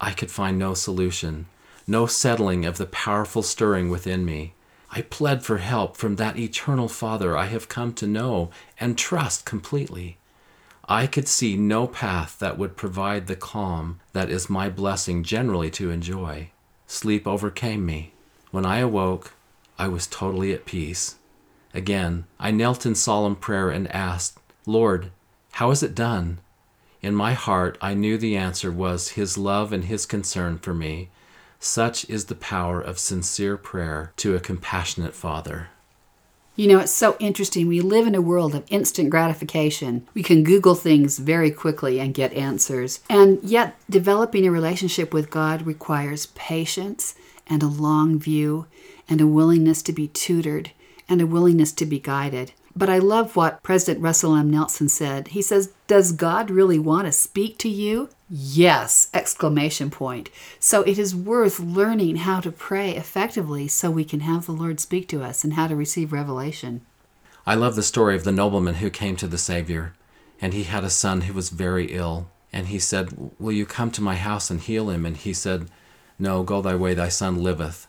I 0.00 0.12
could 0.12 0.30
find 0.30 0.58
no 0.58 0.72
solution, 0.72 1.48
no 1.86 2.06
settling 2.06 2.64
of 2.64 2.78
the 2.78 2.86
powerful 2.86 3.42
stirring 3.42 3.90
within 3.90 4.24
me. 4.24 4.54
I 4.90 5.02
pled 5.02 5.44
for 5.44 5.58
help 5.58 5.98
from 5.98 6.16
that 6.16 6.38
eternal 6.38 6.88
Father 6.88 7.36
I 7.36 7.44
have 7.44 7.68
come 7.68 7.92
to 7.92 8.06
know 8.06 8.48
and 8.80 8.96
trust 8.96 9.44
completely. 9.44 10.16
I 10.88 11.06
could 11.06 11.28
see 11.28 11.58
no 11.58 11.86
path 11.86 12.38
that 12.38 12.56
would 12.56 12.74
provide 12.74 13.26
the 13.26 13.36
calm 13.36 14.00
that 14.14 14.30
is 14.30 14.48
my 14.48 14.70
blessing 14.70 15.24
generally 15.24 15.70
to 15.72 15.90
enjoy. 15.90 16.52
Sleep 16.86 17.26
overcame 17.26 17.84
me. 17.84 18.14
When 18.50 18.64
I 18.64 18.78
awoke, 18.78 19.34
I 19.78 19.88
was 19.88 20.06
totally 20.06 20.54
at 20.54 20.64
peace. 20.64 21.16
Again, 21.74 22.24
I 22.40 22.50
knelt 22.50 22.86
in 22.86 22.94
solemn 22.94 23.36
prayer 23.36 23.68
and 23.68 23.94
asked, 23.94 24.38
Lord, 24.64 25.10
how 25.50 25.70
is 25.70 25.82
it 25.82 25.94
done? 25.94 26.38
In 27.02 27.16
my 27.16 27.32
heart, 27.32 27.76
I 27.80 27.94
knew 27.94 28.16
the 28.16 28.36
answer 28.36 28.70
was 28.70 29.10
His 29.10 29.36
love 29.36 29.72
and 29.72 29.84
His 29.84 30.06
concern 30.06 30.58
for 30.58 30.72
me. 30.72 31.10
Such 31.58 32.08
is 32.08 32.26
the 32.26 32.36
power 32.36 32.80
of 32.80 32.98
sincere 32.98 33.56
prayer 33.56 34.12
to 34.18 34.36
a 34.36 34.40
compassionate 34.40 35.14
Father. 35.14 35.68
You 36.54 36.68
know, 36.68 36.78
it's 36.78 36.92
so 36.92 37.16
interesting. 37.18 37.66
We 37.66 37.80
live 37.80 38.06
in 38.06 38.14
a 38.14 38.20
world 38.20 38.54
of 38.54 38.64
instant 38.68 39.10
gratification. 39.10 40.06
We 40.14 40.22
can 40.22 40.44
Google 40.44 40.74
things 40.74 41.18
very 41.18 41.50
quickly 41.50 41.98
and 41.98 42.14
get 42.14 42.32
answers. 42.34 43.00
And 43.08 43.42
yet, 43.42 43.76
developing 43.90 44.46
a 44.46 44.50
relationship 44.50 45.12
with 45.12 45.30
God 45.30 45.66
requires 45.66 46.26
patience 46.26 47.14
and 47.46 47.62
a 47.62 47.68
long 47.68 48.18
view 48.18 48.66
and 49.08 49.20
a 49.20 49.26
willingness 49.26 49.82
to 49.82 49.92
be 49.92 50.08
tutored 50.08 50.70
and 51.08 51.20
a 51.20 51.26
willingness 51.26 51.72
to 51.72 51.86
be 51.86 51.98
guided. 51.98 52.52
But 52.74 52.88
I 52.88 52.98
love 52.98 53.36
what 53.36 53.62
President 53.62 54.02
Russell 54.02 54.34
M. 54.34 54.50
Nelson 54.50 54.88
said. 54.88 55.28
He 55.28 55.42
says, 55.42 55.72
"Does 55.86 56.12
God 56.12 56.50
really 56.50 56.78
want 56.78 57.06
to 57.06 57.12
speak 57.12 57.58
to 57.58 57.68
you?" 57.68 58.08
Yes, 58.30 59.08
exclamation 59.12 59.90
point. 59.90 60.30
So 60.58 60.82
it 60.82 60.98
is 60.98 61.14
worth 61.14 61.60
learning 61.60 62.16
how 62.16 62.40
to 62.40 62.50
pray 62.50 62.96
effectively 62.96 63.68
so 63.68 63.90
we 63.90 64.04
can 64.04 64.20
have 64.20 64.46
the 64.46 64.52
Lord 64.52 64.80
speak 64.80 65.06
to 65.08 65.22
us 65.22 65.44
and 65.44 65.52
how 65.52 65.66
to 65.66 65.76
receive 65.76 66.12
revelation. 66.12 66.80
I 67.46 67.56
love 67.56 67.74
the 67.74 67.82
story 67.82 68.14
of 68.14 68.24
the 68.24 68.32
nobleman 68.32 68.76
who 68.76 68.88
came 68.88 69.16
to 69.16 69.26
the 69.26 69.36
Savior, 69.36 69.94
and 70.40 70.54
he 70.54 70.62
had 70.62 70.84
a 70.84 70.90
son 70.90 71.22
who 71.22 71.34
was 71.34 71.50
very 71.50 71.86
ill. 71.86 72.28
And 72.52 72.68
he 72.68 72.78
said, 72.78 73.32
Will 73.38 73.52
you 73.52 73.66
come 73.66 73.90
to 73.92 74.02
my 74.02 74.14
house 74.14 74.50
and 74.50 74.60
heal 74.60 74.90
him? 74.90 75.04
And 75.06 75.16
he 75.16 75.32
said, 75.32 75.68
No, 76.18 76.42
go 76.42 76.62
thy 76.62 76.74
way, 76.74 76.94
thy 76.94 77.08
son 77.08 77.42
liveth. 77.42 77.86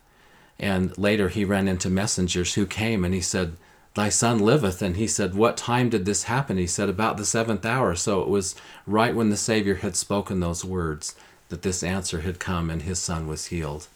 And 0.59 0.97
later 0.97 1.29
he 1.29 1.45
ran 1.45 1.67
into 1.67 1.89
messengers 1.89 2.53
who 2.53 2.65
came 2.65 3.03
and 3.03 3.13
he 3.13 3.21
said, 3.21 3.57
Thy 3.95 4.09
son 4.09 4.39
liveth. 4.39 4.81
And 4.81 4.95
he 4.95 5.07
said, 5.07 5.35
What 5.35 5.57
time 5.57 5.89
did 5.89 6.05
this 6.05 6.23
happen? 6.23 6.57
He 6.57 6.67
said, 6.67 6.89
About 6.89 7.17
the 7.17 7.25
seventh 7.25 7.65
hour. 7.65 7.95
So 7.95 8.21
it 8.21 8.27
was 8.27 8.55
right 8.87 9.15
when 9.15 9.29
the 9.29 9.37
Savior 9.37 9.75
had 9.75 9.95
spoken 9.95 10.39
those 10.39 10.65
words 10.65 11.15
that 11.49 11.61
this 11.61 11.83
answer 11.83 12.21
had 12.21 12.39
come 12.39 12.69
and 12.69 12.81
his 12.81 12.99
son 12.99 13.27
was 13.27 13.47
healed. 13.47 13.87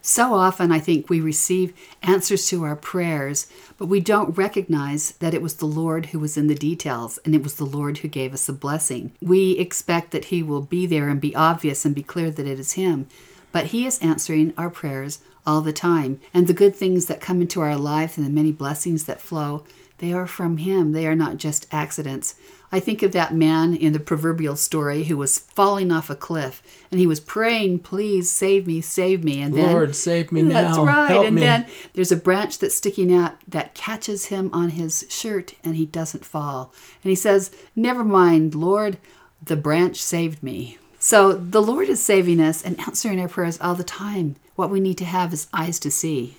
So 0.00 0.34
often, 0.34 0.72
I 0.72 0.78
think 0.78 1.10
we 1.10 1.20
receive 1.20 1.74
answers 2.02 2.48
to 2.48 2.64
our 2.64 2.76
prayers, 2.76 3.46
but 3.76 3.86
we 3.86 4.00
don't 4.00 4.36
recognize 4.36 5.12
that 5.12 5.34
it 5.34 5.42
was 5.42 5.56
the 5.56 5.66
Lord 5.66 6.06
who 6.06 6.18
was 6.18 6.36
in 6.36 6.46
the 6.46 6.54
details 6.54 7.18
and 7.24 7.34
it 7.34 7.42
was 7.42 7.56
the 7.56 7.66
Lord 7.66 7.98
who 7.98 8.08
gave 8.08 8.32
us 8.32 8.48
a 8.48 8.52
blessing. 8.52 9.12
We 9.20 9.52
expect 9.52 10.12
that 10.12 10.26
He 10.26 10.42
will 10.42 10.62
be 10.62 10.86
there 10.86 11.08
and 11.08 11.20
be 11.20 11.36
obvious 11.36 11.84
and 11.84 11.94
be 11.94 12.02
clear 12.02 12.30
that 12.30 12.46
it 12.46 12.58
is 12.58 12.72
Him, 12.72 13.06
but 13.52 13.66
He 13.66 13.86
is 13.86 13.98
answering 14.00 14.54
our 14.56 14.70
prayers 14.70 15.20
all 15.46 15.60
the 15.60 15.72
time. 15.72 16.20
And 16.34 16.46
the 16.46 16.52
good 16.52 16.76
things 16.76 17.06
that 17.06 17.20
come 17.20 17.40
into 17.40 17.60
our 17.60 17.76
life 17.76 18.16
and 18.16 18.26
the 18.26 18.30
many 18.30 18.52
blessings 18.52 19.04
that 19.04 19.20
flow, 19.20 19.64
they 19.98 20.12
are 20.12 20.26
from 20.26 20.58
Him. 20.58 20.92
They 20.92 21.06
are 21.06 21.16
not 21.16 21.36
just 21.38 21.66
accidents. 21.72 22.34
I 22.70 22.80
think 22.80 23.02
of 23.02 23.12
that 23.12 23.34
man 23.34 23.74
in 23.74 23.94
the 23.94 24.00
proverbial 24.00 24.56
story 24.56 25.04
who 25.04 25.16
was 25.16 25.38
falling 25.38 25.90
off 25.90 26.10
a 26.10 26.14
cliff 26.14 26.62
and 26.90 27.00
he 27.00 27.06
was 27.06 27.18
praying, 27.18 27.78
Please 27.80 28.30
save 28.30 28.66
me, 28.66 28.82
save 28.82 29.24
me. 29.24 29.40
And 29.40 29.54
then, 29.54 29.72
Lord, 29.72 29.96
save 29.96 30.30
me 30.30 30.42
now. 30.42 30.62
That's 30.62 30.78
right. 30.78 31.10
Help 31.10 31.26
and 31.26 31.36
me. 31.36 31.40
then 31.40 31.66
there's 31.94 32.12
a 32.12 32.16
branch 32.16 32.58
that's 32.58 32.74
sticking 32.74 33.12
out 33.12 33.36
that 33.48 33.74
catches 33.74 34.26
him 34.26 34.50
on 34.52 34.70
his 34.70 35.06
shirt 35.08 35.54
and 35.64 35.76
he 35.76 35.86
doesn't 35.86 36.26
fall. 36.26 36.74
And 37.02 37.08
he 37.08 37.16
says, 37.16 37.50
Never 37.74 38.04
mind, 38.04 38.54
Lord, 38.54 38.98
the 39.42 39.56
branch 39.56 40.02
saved 40.02 40.42
me. 40.42 40.78
So 41.08 41.32
the 41.32 41.62
Lord 41.62 41.88
is 41.88 42.04
saving 42.04 42.38
us 42.38 42.62
and 42.62 42.78
answering 42.80 43.18
our 43.18 43.28
prayers 43.28 43.58
all 43.62 43.74
the 43.74 43.82
time. 43.82 44.36
What 44.56 44.68
we 44.68 44.78
need 44.78 44.98
to 44.98 45.06
have 45.06 45.32
is 45.32 45.46
eyes 45.54 45.78
to 45.78 45.90
see. 45.90 46.36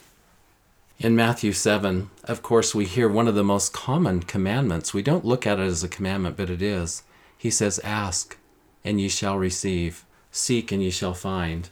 In 1.00 1.16
Matthew 1.16 1.54
7, 1.54 2.12
of 2.26 2.44
course, 2.44 2.76
we 2.76 2.86
hear 2.86 3.10
one 3.10 3.28
of 3.28 3.34
the 3.34 3.44
most 3.44 3.74
common 3.74 4.22
commandments. 4.22 4.94
We 4.94 5.02
don't 5.02 5.26
look 5.26 5.48
at 5.48 5.58
it 5.60 5.64
as 5.64 5.84
a 5.84 5.90
commandment, 5.90 6.38
but 6.38 6.52
it 6.52 6.62
is. 6.62 7.02
He 7.36 7.50
says, 7.50 7.80
Ask, 7.84 8.38
and 8.86 9.02
ye 9.02 9.10
shall 9.10 9.40
receive. 9.40 10.06
Seek, 10.32 10.72
and 10.72 10.84
ye 10.84 10.92
shall 10.92 11.16
find. 11.16 11.72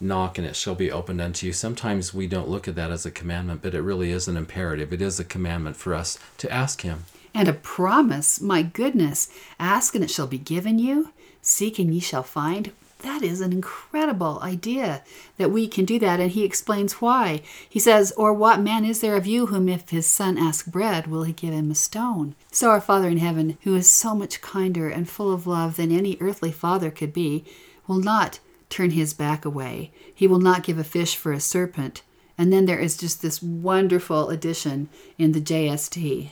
Knock, 0.00 0.38
and 0.38 0.46
it 0.46 0.56
shall 0.56 0.74
be 0.74 0.90
opened 0.90 1.20
unto 1.20 1.44
you. 1.44 1.52
Sometimes 1.52 2.14
we 2.14 2.26
don't 2.26 2.48
look 2.48 2.66
at 2.66 2.76
that 2.76 2.90
as 2.90 3.04
a 3.04 3.10
commandment, 3.10 3.60
but 3.60 3.74
it 3.74 3.82
really 3.82 4.10
is 4.10 4.26
an 4.26 4.38
imperative. 4.38 4.90
It 4.90 5.02
is 5.02 5.20
a 5.20 5.24
commandment 5.24 5.76
for 5.76 5.92
us 5.92 6.18
to 6.38 6.50
ask 6.50 6.80
Him. 6.80 7.04
And 7.34 7.46
a 7.46 7.52
promise, 7.52 8.40
my 8.40 8.62
goodness, 8.62 9.28
ask 9.60 9.94
and 9.94 10.02
it 10.02 10.10
shall 10.10 10.26
be 10.26 10.38
given 10.38 10.78
you, 10.78 11.12
seek 11.42 11.78
and 11.78 11.92
ye 11.92 12.00
shall 12.00 12.22
find. 12.22 12.72
That 13.00 13.22
is 13.22 13.40
an 13.40 13.52
incredible 13.52 14.40
idea 14.42 15.04
that 15.36 15.52
we 15.52 15.68
can 15.68 15.84
do 15.84 16.00
that. 16.00 16.18
And 16.18 16.32
he 16.32 16.44
explains 16.44 16.94
why. 16.94 17.42
He 17.68 17.78
says, 17.78 18.12
Or 18.16 18.32
what 18.32 18.60
man 18.60 18.84
is 18.84 19.00
there 19.00 19.14
of 19.16 19.26
you 19.26 19.46
whom 19.46 19.68
if 19.68 19.90
his 19.90 20.06
son 20.06 20.36
ask 20.36 20.66
bread, 20.66 21.06
will 21.06 21.22
he 21.22 21.32
give 21.32 21.54
him 21.54 21.70
a 21.70 21.76
stone? 21.76 22.34
So 22.50 22.70
our 22.70 22.80
Father 22.80 23.08
in 23.08 23.18
heaven, 23.18 23.56
who 23.62 23.76
is 23.76 23.88
so 23.88 24.14
much 24.14 24.40
kinder 24.40 24.88
and 24.88 25.08
full 25.08 25.32
of 25.32 25.46
love 25.46 25.76
than 25.76 25.92
any 25.92 26.16
earthly 26.20 26.50
father 26.50 26.90
could 26.90 27.12
be, 27.12 27.44
will 27.86 28.00
not 28.00 28.40
turn 28.68 28.90
his 28.90 29.14
back 29.14 29.44
away. 29.44 29.92
He 30.12 30.26
will 30.26 30.40
not 30.40 30.64
give 30.64 30.78
a 30.78 30.84
fish 30.84 31.16
for 31.16 31.32
a 31.32 31.40
serpent. 31.40 32.02
And 32.36 32.52
then 32.52 32.66
there 32.66 32.78
is 32.78 32.96
just 32.96 33.22
this 33.22 33.42
wonderful 33.42 34.28
addition 34.28 34.88
in 35.18 35.32
the 35.32 35.40
JST. 35.40 36.30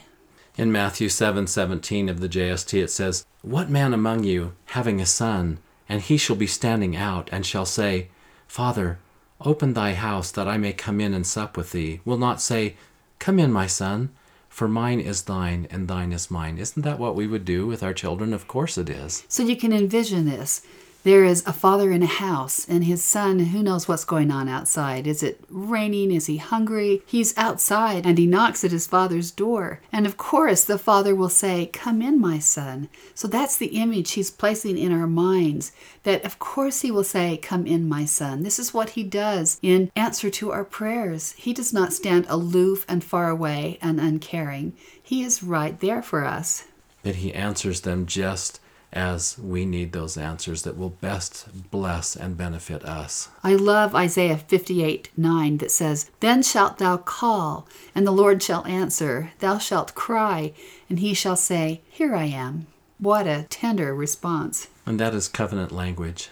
In 0.57 0.71
Matthew 0.71 1.07
7 1.07 1.45
17 1.45 2.09
of 2.09 2.19
the 2.19 2.27
JST, 2.27 2.81
it 2.81 2.89
says, 2.89 3.27
What 3.43 3.69
man 3.69 3.93
among 3.93 4.23
you, 4.23 4.53
having 4.65 4.99
a 4.99 5.05
son, 5.05 5.59
and 5.87 6.01
he 6.01 6.17
shall 6.17 6.35
be 6.35 6.47
standing 6.47 6.95
out, 6.95 7.29
and 7.31 7.45
shall 7.45 7.65
say, 7.65 8.07
Father, 8.47 8.97
open 9.39 9.73
thy 9.73 9.93
house 9.93 10.31
that 10.31 10.47
I 10.47 10.57
may 10.57 10.73
come 10.73 10.99
in 10.99 11.13
and 11.13 11.27
sup 11.27 11.57
with 11.57 11.73
thee, 11.73 12.01
will 12.05 12.17
not 12.17 12.41
say, 12.41 12.75
Come 13.19 13.37
in, 13.37 13.51
my 13.51 13.67
son, 13.67 14.09
for 14.49 14.67
mine 14.67 14.99
is 14.99 15.21
thine, 15.21 15.67
and 15.69 15.87
thine 15.87 16.11
is 16.11 16.31
mine. 16.31 16.57
Isn't 16.57 16.81
that 16.81 16.97
what 16.97 17.13
we 17.13 17.27
would 17.27 17.45
do 17.45 17.67
with 17.67 17.83
our 17.83 17.93
children? 17.93 18.33
Of 18.33 18.47
course 18.47 18.79
it 18.79 18.89
is. 18.89 19.25
So 19.27 19.43
you 19.43 19.57
can 19.57 19.71
envision 19.71 20.25
this. 20.25 20.63
There 21.07 21.23
is 21.23 21.41
a 21.47 21.53
father 21.53 21.89
in 21.93 22.03
a 22.03 22.05
house, 22.05 22.67
and 22.67 22.83
his 22.83 23.01
son, 23.01 23.39
who 23.39 23.63
knows 23.63 23.87
what's 23.87 24.03
going 24.03 24.29
on 24.29 24.49
outside? 24.49 25.07
Is 25.07 25.23
it 25.23 25.39
raining? 25.49 26.11
Is 26.11 26.25
he 26.25 26.35
hungry? 26.35 27.01
He's 27.05 27.33
outside, 27.37 28.05
and 28.05 28.17
he 28.17 28.25
knocks 28.25 28.65
at 28.65 28.71
his 28.71 28.87
father's 28.87 29.31
door. 29.31 29.79
And 29.89 30.05
of 30.05 30.17
course, 30.17 30.65
the 30.65 30.77
father 30.77 31.15
will 31.15 31.29
say, 31.29 31.67
Come 31.67 32.01
in, 32.01 32.19
my 32.19 32.39
son. 32.39 32.89
So 33.15 33.25
that's 33.25 33.55
the 33.55 33.67
image 33.67 34.11
he's 34.11 34.29
placing 34.29 34.77
in 34.77 34.91
our 34.91 35.07
minds 35.07 35.71
that, 36.03 36.25
of 36.25 36.39
course, 36.39 36.81
he 36.81 36.91
will 36.91 37.05
say, 37.05 37.37
Come 37.37 37.65
in, 37.65 37.87
my 37.87 38.03
son. 38.03 38.43
This 38.43 38.59
is 38.59 38.73
what 38.73 38.89
he 38.89 39.05
does 39.05 39.59
in 39.61 39.89
answer 39.95 40.29
to 40.31 40.51
our 40.51 40.65
prayers. 40.65 41.31
He 41.37 41.53
does 41.53 41.71
not 41.71 41.93
stand 41.93 42.25
aloof 42.27 42.85
and 42.89 43.01
far 43.01 43.29
away 43.29 43.79
and 43.81 44.01
uncaring, 44.01 44.73
he 45.01 45.23
is 45.23 45.41
right 45.41 45.79
there 45.79 46.01
for 46.01 46.25
us. 46.25 46.65
That 47.03 47.23
he 47.23 47.33
answers 47.33 47.79
them 47.79 48.07
just 48.07 48.59
as 48.93 49.37
we 49.37 49.65
need 49.65 49.91
those 49.91 50.17
answers 50.17 50.63
that 50.63 50.77
will 50.77 50.89
best 50.89 51.69
bless 51.71 52.15
and 52.15 52.37
benefit 52.37 52.83
us. 52.85 53.29
I 53.43 53.55
love 53.55 53.93
Isaiah 53.93 54.37
58 54.37 55.09
9 55.17 55.57
that 55.57 55.71
says, 55.71 56.09
Then 56.19 56.41
shalt 56.41 56.77
thou 56.77 56.97
call, 56.97 57.67
and 57.93 58.07
the 58.07 58.11
Lord 58.11 58.41
shall 58.41 58.65
answer. 58.65 59.31
Thou 59.39 59.57
shalt 59.57 59.95
cry, 59.95 60.53
and 60.89 60.99
he 60.99 61.13
shall 61.13 61.35
say, 61.35 61.81
Here 61.89 62.15
I 62.15 62.25
am. 62.25 62.67
What 62.99 63.27
a 63.27 63.45
tender 63.49 63.93
response. 63.93 64.67
And 64.85 64.99
that 64.99 65.13
is 65.13 65.27
covenant 65.27 65.71
language. 65.71 66.29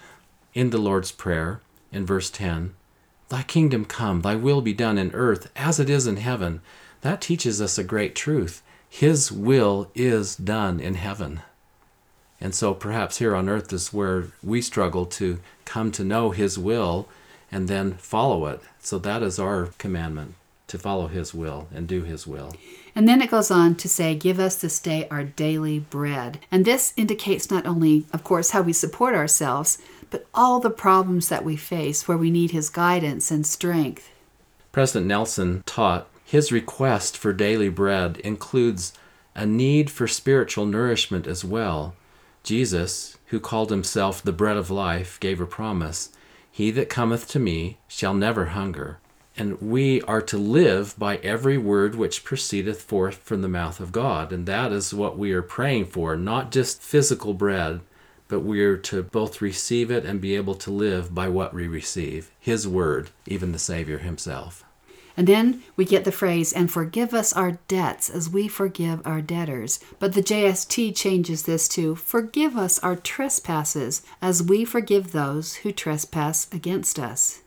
In 0.54 0.70
the 0.70 0.78
Lord's 0.78 1.12
Prayer, 1.12 1.62
in 1.92 2.06
verse 2.06 2.30
10, 2.30 2.74
Thy 3.30 3.44
kingdom 3.44 3.86
come, 3.86 4.22
thy 4.22 4.36
will 4.36 4.62
be 4.62 4.74
done 4.74 4.98
in 4.98 5.12
earth 5.14 5.52
as 5.56 5.80
it 5.80 5.90
is 5.90 6.08
in 6.08 6.18
heaven. 6.18 6.62
That 7.02 7.22
teaches 7.22 7.62
us 7.62 7.78
a 7.78 7.84
great 7.84 8.16
truth. 8.16 8.64
His 8.90 9.32
will 9.32 9.92
is 9.94 10.36
done 10.36 10.80
in 10.80 10.96
heaven. 10.96 11.42
And 12.42 12.54
so 12.54 12.74
perhaps 12.74 13.18
here 13.18 13.36
on 13.36 13.50
earth 13.50 13.72
is 13.72 13.94
where 13.94 14.28
we 14.44 14.62
struggle 14.62 15.06
to 15.06 15.40
come 15.64 15.92
to 15.94 16.04
know 16.04 16.32
His 16.32 16.58
will 16.58 17.08
and 17.52 17.68
then 17.68 17.94
follow 17.94 18.46
it. 18.48 18.62
So 18.80 19.00
that 19.00 19.24
is 19.24 19.40
our 19.40 19.68
commandment 19.78 20.36
to 20.68 20.78
follow 20.78 21.08
His 21.08 21.34
will 21.34 21.68
and 21.74 21.88
do 21.88 22.04
His 22.04 22.28
will. 22.28 22.56
And 22.96 23.08
then 23.08 23.22
it 23.22 23.32
goes 23.32 23.52
on 23.52 23.76
to 23.76 23.90
say, 23.90 24.16
Give 24.16 24.40
us 24.40 24.56
this 24.56 24.80
day 24.80 25.08
our 25.10 25.24
daily 25.24 25.80
bread. 25.80 26.40
And 26.52 26.66
this 26.66 26.94
indicates 26.98 27.52
not 27.52 27.66
only, 27.66 28.06
of 28.14 28.24
course, 28.24 28.52
how 28.52 28.62
we 28.62 28.74
support 28.74 29.16
ourselves, 29.16 29.78
but 30.10 30.26
all 30.34 30.60
the 30.60 30.70
problems 30.70 31.30
that 31.30 31.44
we 31.44 31.56
face 31.56 32.08
where 32.08 32.18
we 32.18 32.32
need 32.32 32.52
His 32.52 32.70
guidance 32.70 33.32
and 33.32 33.46
strength. 33.46 34.10
President 34.72 35.08
Nelson 35.08 35.64
taught 35.66 36.08
his 36.26 36.52
request 36.52 37.16
for 37.16 37.32
daily 37.32 37.70
bread 37.70 38.18
includes 38.18 38.94
a 39.36 39.46
need 39.46 39.92
for 39.92 40.08
spiritual 40.08 40.66
nourishment 40.66 41.28
as 41.28 41.46
well. 41.46 41.94
Jesus, 42.46 43.18
who 43.28 43.40
called 43.40 43.72
himself 43.72 44.22
the 44.22 44.32
bread 44.32 44.56
of 44.56 44.70
life, 44.70 45.20
gave 45.20 45.42
a 45.42 45.48
promise 45.48 46.12
He 46.52 46.70
that 46.72 46.90
cometh 46.90 47.28
to 47.30 47.40
me 47.40 47.80
shall 47.88 48.14
never 48.14 48.46
hunger. 48.46 49.00
And 49.36 49.60
we 49.60 50.02
are 50.04 50.22
to 50.22 50.38
live 50.38 50.94
by 50.98 51.18
every 51.18 51.58
word 51.58 51.96
which 51.96 52.24
proceedeth 52.24 52.84
forth 52.84 53.18
from 53.18 53.42
the 53.42 53.50
mouth 53.50 53.80
of 53.80 53.92
God. 53.92 54.32
And 54.32 54.46
that 54.46 54.72
is 54.72 54.94
what 54.94 55.18
we 55.18 55.34
are 55.34 55.42
praying 55.42 55.86
for, 55.88 56.16
not 56.16 56.52
just 56.52 56.84
physical 56.84 57.34
bread, 57.34 57.82
but 58.28 58.42
we 58.42 58.64
are 58.64 58.78
to 58.78 59.02
both 59.02 59.42
receive 59.42 59.90
it 59.90 60.06
and 60.06 60.22
be 60.22 60.36
able 60.36 60.56
to 60.56 60.72
live 60.72 61.16
by 61.16 61.28
what 61.28 61.54
we 61.54 61.68
receive 61.68 62.32
His 62.40 62.68
word, 62.68 63.10
even 63.26 63.54
the 63.54 63.60
Savior 63.60 63.98
Himself. 63.98 64.65
And 65.18 65.28
then 65.28 65.64
we 65.76 65.86
get 65.86 66.04
the 66.04 66.12
phrase, 66.12 66.52
and 66.52 66.72
forgive 66.72 67.14
us 67.14 67.32
our 67.34 67.54
debts 67.68 68.10
as 68.10 68.30
we 68.30 68.48
forgive 68.48 69.06
our 69.06 69.22
debtors. 69.22 69.80
But 70.00 70.14
the 70.14 70.24
JST 70.24 70.96
changes 70.96 71.44
this 71.44 71.68
to, 71.70 71.96
forgive 71.96 72.58
us 72.58 72.80
our 72.80 72.96
trespasses 72.96 74.02
as 74.22 74.44
we 74.44 74.66
forgive 74.66 75.12
those 75.12 75.56
who 75.56 75.72
trespass 75.72 76.48
against 76.52 77.00
us. 77.00 77.42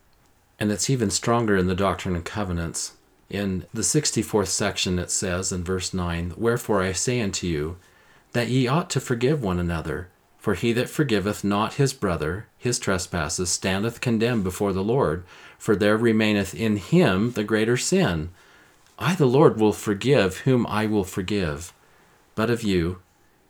And 0.59 0.73
it's 0.73 0.91
even 0.91 1.11
stronger 1.11 1.57
in 1.57 1.67
the 1.67 1.75
Doctrine 1.75 2.17
and 2.17 2.25
Covenants. 2.25 2.93
In 3.31 3.67
the 3.75 3.83
64th 3.83 4.49
section, 4.49 4.99
it 4.99 5.11
says 5.11 5.53
in 5.53 5.63
verse 5.63 5.93
9, 5.93 6.35
Wherefore 6.37 6.83
I 6.83 6.93
say 6.93 7.21
unto 7.21 7.47
you, 7.47 7.77
that 8.33 8.49
ye 8.49 8.67
ought 8.67 8.89
to 8.91 9.01
forgive 9.01 9.43
one 9.43 9.59
another. 9.59 10.09
For 10.49 10.55
he 10.55 10.73
that 10.73 10.89
forgiveth 10.89 11.45
not 11.45 11.75
his 11.75 11.93
brother 11.93 12.47
his 12.57 12.79
trespasses 12.79 13.51
standeth 13.51 14.01
condemned 14.01 14.45
before 14.45 14.73
the 14.73 14.83
Lord, 14.83 15.25
for 15.59 15.77
there 15.77 15.99
remaineth 15.99 16.55
in 16.55 16.79
him 16.79 17.33
the 17.33 17.45
greater 17.45 17.77
sin. 17.77 18.31
I, 18.99 19.15
the 19.15 19.27
Lord, 19.27 19.61
will 19.61 19.75
forgive 19.75 20.39
whom 20.39 20.67
I 20.67 20.87
will 20.87 21.05
forgive. 21.05 21.75
But 22.35 22.49
of 22.49 22.63
you 22.63 23.03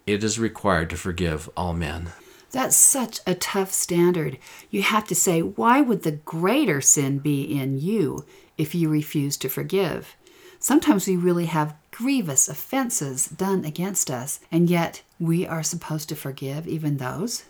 it 0.09 0.25
is 0.25 0.41
required 0.41 0.91
to 0.91 0.97
forgive 0.97 1.49
all 1.57 1.73
men. 1.73 2.11
That's 2.51 2.75
such 2.75 3.21
a 3.29 3.37
tough 3.37 3.73
standard. 3.73 4.37
You 4.69 4.83
have 4.83 5.07
to 5.07 5.15
say, 5.15 5.41
why 5.41 5.81
would 5.81 6.03
the 6.03 6.19
greater 6.27 6.81
sin 6.81 7.21
be 7.21 7.43
in 7.45 7.79
you 7.79 8.25
if 8.57 8.75
you 8.75 8.89
refuse 8.89 9.37
to 9.37 9.49
forgive? 9.49 10.17
Sometimes 10.59 11.07
we 11.07 11.15
really 11.15 11.47
have 11.47 11.77
grievous 11.93 12.49
offenses 12.49 13.27
done 13.27 13.65
against 13.65 14.11
us, 14.11 14.41
and 14.51 14.69
yet 14.69 15.03
we 15.21 15.47
are 15.47 15.63
supposed 15.63 16.09
to 16.09 16.17
forgive 16.17 16.67
even 16.67 16.97
those. 16.99 17.45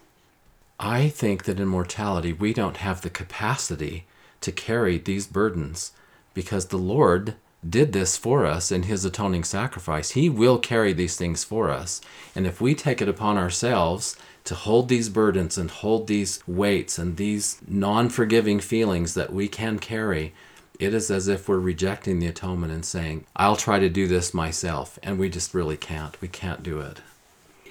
I 0.81 1.09
think 1.09 1.45
that 1.45 1.61
in 1.61 1.67
mortality 1.69 2.33
we 2.33 2.53
don't 2.53 2.79
have 2.79 3.03
the 3.03 3.11
capacity 3.11 4.07
to 4.41 4.53
carry 4.53 4.99
these 4.99 5.27
burdens. 5.27 5.93
because 6.35 6.67
the 6.67 6.77
Lord 6.77 7.35
did 7.69 7.93
this 7.93 8.17
for 8.17 8.47
us 8.47 8.71
in 8.71 8.85
his 8.85 9.05
atoning 9.05 9.43
sacrifice. 9.43 10.11
He 10.11 10.29
will 10.31 10.59
carry 10.59 10.93
these 10.93 11.17
things 11.17 11.43
for 11.43 11.71
us. 11.71 12.01
And 12.37 12.47
if 12.47 12.61
we 12.61 12.75
take 12.77 13.03
it 13.03 13.09
upon 13.09 13.37
ourselves 13.37 14.17
to 14.45 14.55
hold 14.55 14.89
these 14.89 15.09
burdens 15.09 15.59
and 15.59 15.69
hold 15.71 16.07
these 16.07 16.41
weights 16.47 16.97
and 16.99 17.17
these 17.17 17.59
non 17.67 18.09
forgiving 18.09 18.61
feelings 18.61 19.15
that 19.15 19.33
we 19.33 19.49
can 19.49 19.81
carry, 19.81 20.33
it 20.79 20.95
is 20.95 21.11
as 21.11 21.27
if 21.27 21.49
we're 21.49 21.59
rejecting 21.59 22.21
the 22.21 22.29
atonement 22.29 22.73
and 22.73 22.85
saying, 22.85 23.25
I'll 23.35 23.57
try 23.57 23.81
to 23.81 23.89
do 23.89 24.07
this 24.07 24.33
myself. 24.33 24.99
And 25.03 25.19
we 25.19 25.29
just 25.29 25.55
really 25.55 25.77
can't. 25.77 26.21
We 26.21 26.29
can't 26.29 26.63
do 26.63 26.79
it. 26.79 27.01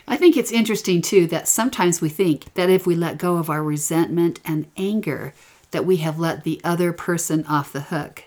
I 0.08 0.16
think 0.16 0.38
it's 0.38 0.52
interesting 0.52 1.02
too 1.02 1.28
that 1.28 1.48
sometimes 1.48 2.00
we 2.00 2.10
think 2.10 2.54
that 2.54 2.70
if 2.70 2.88
we 2.88 2.96
let 2.96 3.18
go 3.18 3.38
of 3.38 3.50
our 3.50 3.62
resentment 3.62 4.40
and 4.46 4.72
anger, 4.78 5.34
that 5.72 5.86
we 5.86 5.98
have 5.98 6.18
let 6.18 6.44
the 6.44 6.62
other 6.64 6.94
person 6.94 7.46
off 7.46 7.74
the 7.74 7.82
hook. 7.82 8.24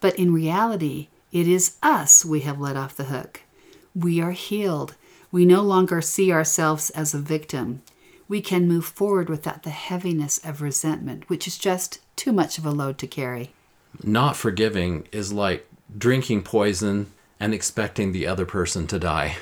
But 0.00 0.16
in 0.16 0.34
reality, 0.34 1.08
it 1.32 1.48
is 1.48 1.76
us 1.82 2.24
we 2.24 2.40
have 2.40 2.60
let 2.60 2.76
off 2.76 2.96
the 2.96 3.04
hook. 3.04 3.42
We 3.94 4.20
are 4.20 4.32
healed. 4.32 4.94
We 5.32 5.46
no 5.46 5.62
longer 5.62 6.02
see 6.02 6.30
ourselves 6.30 6.90
as 6.90 7.14
a 7.14 7.18
victim. 7.18 7.82
We 8.28 8.42
can 8.42 8.68
move 8.68 8.84
forward 8.84 9.30
without 9.30 9.62
the 9.62 9.70
heaviness 9.70 10.38
of 10.44 10.60
resentment, 10.60 11.28
which 11.30 11.46
is 11.46 11.56
just 11.56 12.00
too 12.14 12.32
much 12.32 12.58
of 12.58 12.66
a 12.66 12.70
load 12.70 12.98
to 12.98 13.06
carry. 13.06 13.52
Not 14.02 14.36
forgiving 14.36 15.08
is 15.12 15.32
like 15.32 15.66
drinking 15.96 16.42
poison 16.42 17.06
and 17.40 17.54
expecting 17.54 18.12
the 18.12 18.26
other 18.26 18.44
person 18.44 18.86
to 18.88 18.98
die. 18.98 19.36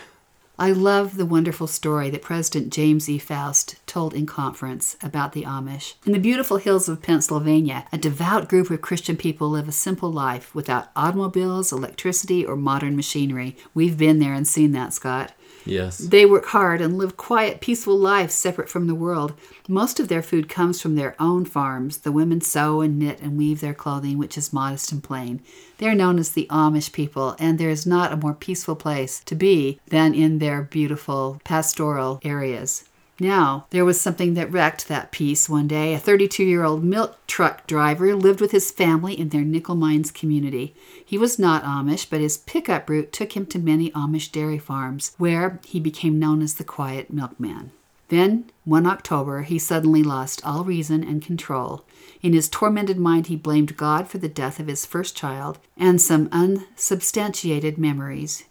I 0.57 0.71
love 0.71 1.17
the 1.17 1.27
wonderful 1.27 1.67
story 1.67 2.11
that 2.11 2.23
President 2.23 2.73
James 2.73 3.09
E. 3.09 3.19
Faust 3.19 3.75
told 3.89 4.15
in 4.15 4.25
conference 4.25 4.97
about 5.03 5.33
the 5.33 5.43
Amish. 5.43 5.95
In 6.07 6.13
the 6.13 6.21
beautiful 6.21 6.59
hills 6.59 6.89
of 6.89 7.03
Pennsylvania, 7.03 7.87
a 7.93 7.99
devout 7.99 8.49
group 8.49 8.71
of 8.71 8.81
Christian 8.81 9.17
people 9.17 9.51
live 9.51 9.67
a 9.67 9.73
simple 9.73 10.13
life 10.13 10.55
without 10.55 10.91
automobiles, 10.95 11.73
electricity, 11.73 12.47
or 12.47 12.55
modern 12.55 12.95
machinery. 12.95 13.57
We've 13.75 13.99
been 13.99 14.21
there 14.21 14.33
and 14.33 14.47
seen 14.47 14.71
that, 14.73 14.93
Scott. 14.93 15.33
Yes. 15.67 15.99
They 15.99 16.27
work 16.27 16.47
hard 16.47 16.81
and 16.81 16.99
live 16.99 17.17
quiet, 17.17 17.61
peaceful 17.61 17.99
lives 17.99 18.35
separate 18.35 18.69
from 18.69 18.87
the 18.87 18.95
world. 18.95 19.35
Most 19.69 19.99
of 19.99 20.09
their 20.09 20.23
food 20.23 20.49
comes 20.49 20.81
from 20.81 20.95
their 20.95 21.17
own 21.19 21.45
farms. 21.45 21.99
The 21.99 22.13
women 22.13 22.41
sew 22.41 22.81
and 22.81 22.99
knit 22.99 23.21
and 23.21 23.39
weave 23.39 23.61
their 23.61 23.75
clothing, 23.75 24.19
which 24.19 24.37
is 24.37 24.53
modest 24.53 24.93
and 24.93 25.03
plain. 25.03 25.41
They 25.79 25.89
are 25.89 25.95
known 25.95 26.19
as 26.19 26.31
the 26.31 26.47
Amish 26.51 26.93
people, 26.93 27.35
and 27.39 27.59
there 27.59 27.71
is 27.71 27.87
not 27.87 28.13
a 28.13 28.17
more 28.17 28.35
peaceful 28.35 28.77
place 28.77 29.21
to 29.25 29.35
be 29.35 29.81
than 29.89 30.15
in 30.15 30.39
their 30.39 30.63
beautiful 30.63 31.41
pastoral 31.45 32.21
areas. 32.23 32.85
Now, 33.21 33.67
there 33.71 33.85
was 33.85 34.01
something 34.01 34.35
that 34.35 34.51
wrecked 34.51 34.89
that 34.89 35.13
peace 35.13 35.49
one 35.49 35.69
day. 35.69 35.95
A 35.95 35.99
32 35.99 36.43
year 36.43 36.65
old 36.65 36.83
milk 36.83 37.17
truck 37.27 37.67
driver 37.67 38.15
lived 38.15 38.41
with 38.41 38.51
his 38.51 38.73
family 38.73 39.19
in 39.19 39.29
their 39.29 39.45
Nickel 39.45 39.77
Mines 39.77 40.11
community. 40.11 40.75
He 41.05 41.17
was 41.17 41.39
not 41.39 41.63
Amish, 41.63 42.11
but 42.11 42.21
his 42.21 42.39
pickup 42.39 42.91
route 42.91 43.13
took 43.13 43.37
him 43.37 43.47
to 43.47 43.59
many 43.59 43.91
Amish 43.93 44.33
dairy 44.33 44.59
farms, 44.59 45.13
where 45.17 45.61
he 45.65 45.79
became 45.79 46.19
known 46.19 46.43
as 46.43 46.55
the 46.55 46.65
Quiet 46.65 47.13
Milkman. 47.13 47.71
Then, 48.09 48.51
one 48.65 48.87
October, 48.87 49.43
he 49.43 49.59
suddenly 49.59 50.03
lost 50.03 50.45
all 50.45 50.65
reason 50.65 51.03
and 51.03 51.23
control. 51.23 51.85
In 52.21 52.33
his 52.33 52.49
tormented 52.49 52.99
mind, 52.99 53.29
he 53.29 53.37
blamed 53.37 53.77
God 53.77 54.09
for 54.09 54.19
the 54.19 54.29
death 54.29 54.61
of 54.61 54.67
his 54.67 54.85
first 54.85 55.17
child 55.17 55.59
and 55.77 56.01
some 56.01 56.29
unsubstantiated 56.33 57.79
memories. 57.79 58.45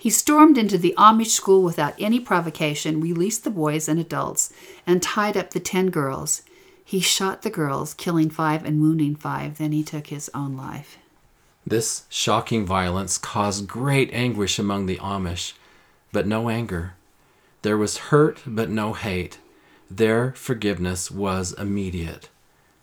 He 0.00 0.10
stormed 0.10 0.56
into 0.56 0.78
the 0.78 0.94
Amish 0.96 1.32
school 1.32 1.64
without 1.64 1.94
any 1.98 2.20
provocation, 2.20 3.00
released 3.00 3.42
the 3.42 3.50
boys 3.50 3.88
and 3.88 3.98
adults, 3.98 4.52
and 4.86 5.02
tied 5.02 5.36
up 5.36 5.50
the 5.50 5.60
ten 5.60 5.90
girls. 5.90 6.42
He 6.84 7.00
shot 7.00 7.42
the 7.42 7.50
girls, 7.50 7.94
killing 7.94 8.30
five 8.30 8.64
and 8.64 8.80
wounding 8.80 9.16
five. 9.16 9.58
Then 9.58 9.72
he 9.72 9.82
took 9.82 10.06
his 10.06 10.30
own 10.32 10.56
life. 10.56 10.98
This 11.66 12.04
shocking 12.08 12.64
violence 12.64 13.18
caused 13.18 13.66
great 13.66 14.08
anguish 14.14 14.58
among 14.58 14.86
the 14.86 14.98
Amish, 14.98 15.54
but 16.12 16.28
no 16.28 16.48
anger. 16.48 16.94
There 17.62 17.76
was 17.76 17.98
hurt, 17.98 18.38
but 18.46 18.70
no 18.70 18.92
hate. 18.92 19.38
Their 19.90 20.32
forgiveness 20.32 21.10
was 21.10 21.52
immediate. 21.54 22.28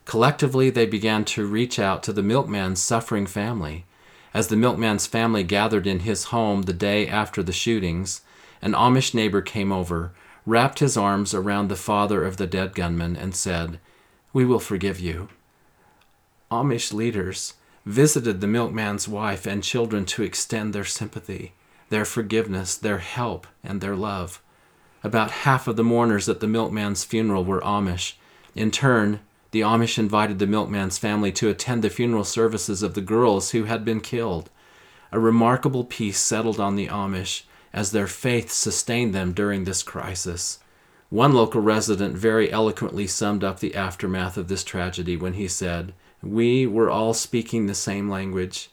Collectively, 0.04 0.70
they 0.70 0.86
began 0.86 1.24
to 1.26 1.48
reach 1.48 1.80
out 1.80 2.04
to 2.04 2.14
the 2.14 2.22
milkman's 2.22 2.84
suffering 2.84 3.26
family. 3.26 3.86
As 4.36 4.50
the 4.50 4.58
milkman's 4.58 5.08
family 5.08 5.44
gathered 5.44 5.88
in 5.88 6.02
his 6.02 6.26
home 6.26 6.64
the 6.64 6.74
day 6.74 7.08
after 7.08 7.42
the 7.42 7.54
shootings, 7.54 8.20
an 8.62 8.74
Amish 8.74 9.14
neighbor 9.14 9.42
came 9.42 9.72
over, 9.72 10.12
wrapped 10.46 10.80
his 10.80 10.98
arms 10.98 11.34
around 11.34 11.70
the 11.70 11.78
father 11.78 12.22
of 12.26 12.36
the 12.36 12.46
dead 12.46 12.76
gunman, 12.76 13.16
and 13.16 13.34
said, 13.34 13.80
We 14.34 14.44
will 14.44 14.60
forgive 14.60 15.00
you. 15.00 15.30
Amish 16.52 16.92
leaders 16.92 17.54
visited 17.86 18.42
the 18.42 18.48
milkman's 18.48 19.08
wife 19.08 19.46
and 19.46 19.64
children 19.64 20.04
to 20.08 20.24
extend 20.24 20.74
their 20.74 20.84
sympathy, 20.84 21.54
their 21.88 22.04
forgiveness, 22.04 22.76
their 22.76 22.98
help, 22.98 23.48
and 23.64 23.80
their 23.80 23.96
love. 23.96 24.42
About 25.02 25.32
half 25.32 25.66
of 25.66 25.78
the 25.78 25.84
mourners 25.86 26.28
at 26.28 26.42
the 26.42 26.48
milkman's 26.48 27.06
funeral 27.06 27.46
were 27.46 27.62
Amish. 27.62 28.16
In 28.54 28.70
turn, 28.70 29.22
the 29.56 29.62
Amish 29.62 29.98
invited 29.98 30.38
the 30.38 30.48
milkman's 30.48 30.98
family 30.98 31.32
to 31.32 31.48
attend 31.48 31.82
the 31.82 31.90
funeral 31.90 32.26
services 32.26 32.84
of 32.84 32.94
the 32.94 33.00
girls 33.00 33.52
who 33.52 33.64
had 33.64 33.86
been 33.86 34.02
killed. 34.02 34.50
A 35.14 35.18
remarkable 35.18 35.86
peace 35.86 36.20
settled 36.20 36.60
on 36.60 36.76
the 36.76 36.88
Amish 36.90 37.44
as 37.72 37.92
their 37.92 38.06
faith 38.06 38.52
sustained 38.52 39.16
them 39.16 39.32
during 39.32 39.64
this 39.64 39.82
crisis. 39.82 40.60
One 41.08 41.32
local 41.32 41.62
resident 41.62 42.18
very 42.18 42.52
eloquently 42.52 43.08
summed 43.08 43.46
up 43.46 43.62
the 43.62 43.76
aftermath 43.76 44.36
of 44.36 44.50
this 44.50 44.62
tragedy 44.62 45.16
when 45.16 45.36
he 45.36 45.48
said, 45.48 45.94
We 46.22 46.68
were 46.68 46.90
all 46.90 47.14
speaking 47.14 47.66
the 47.66 47.76
same 47.76 48.10
language, 48.10 48.70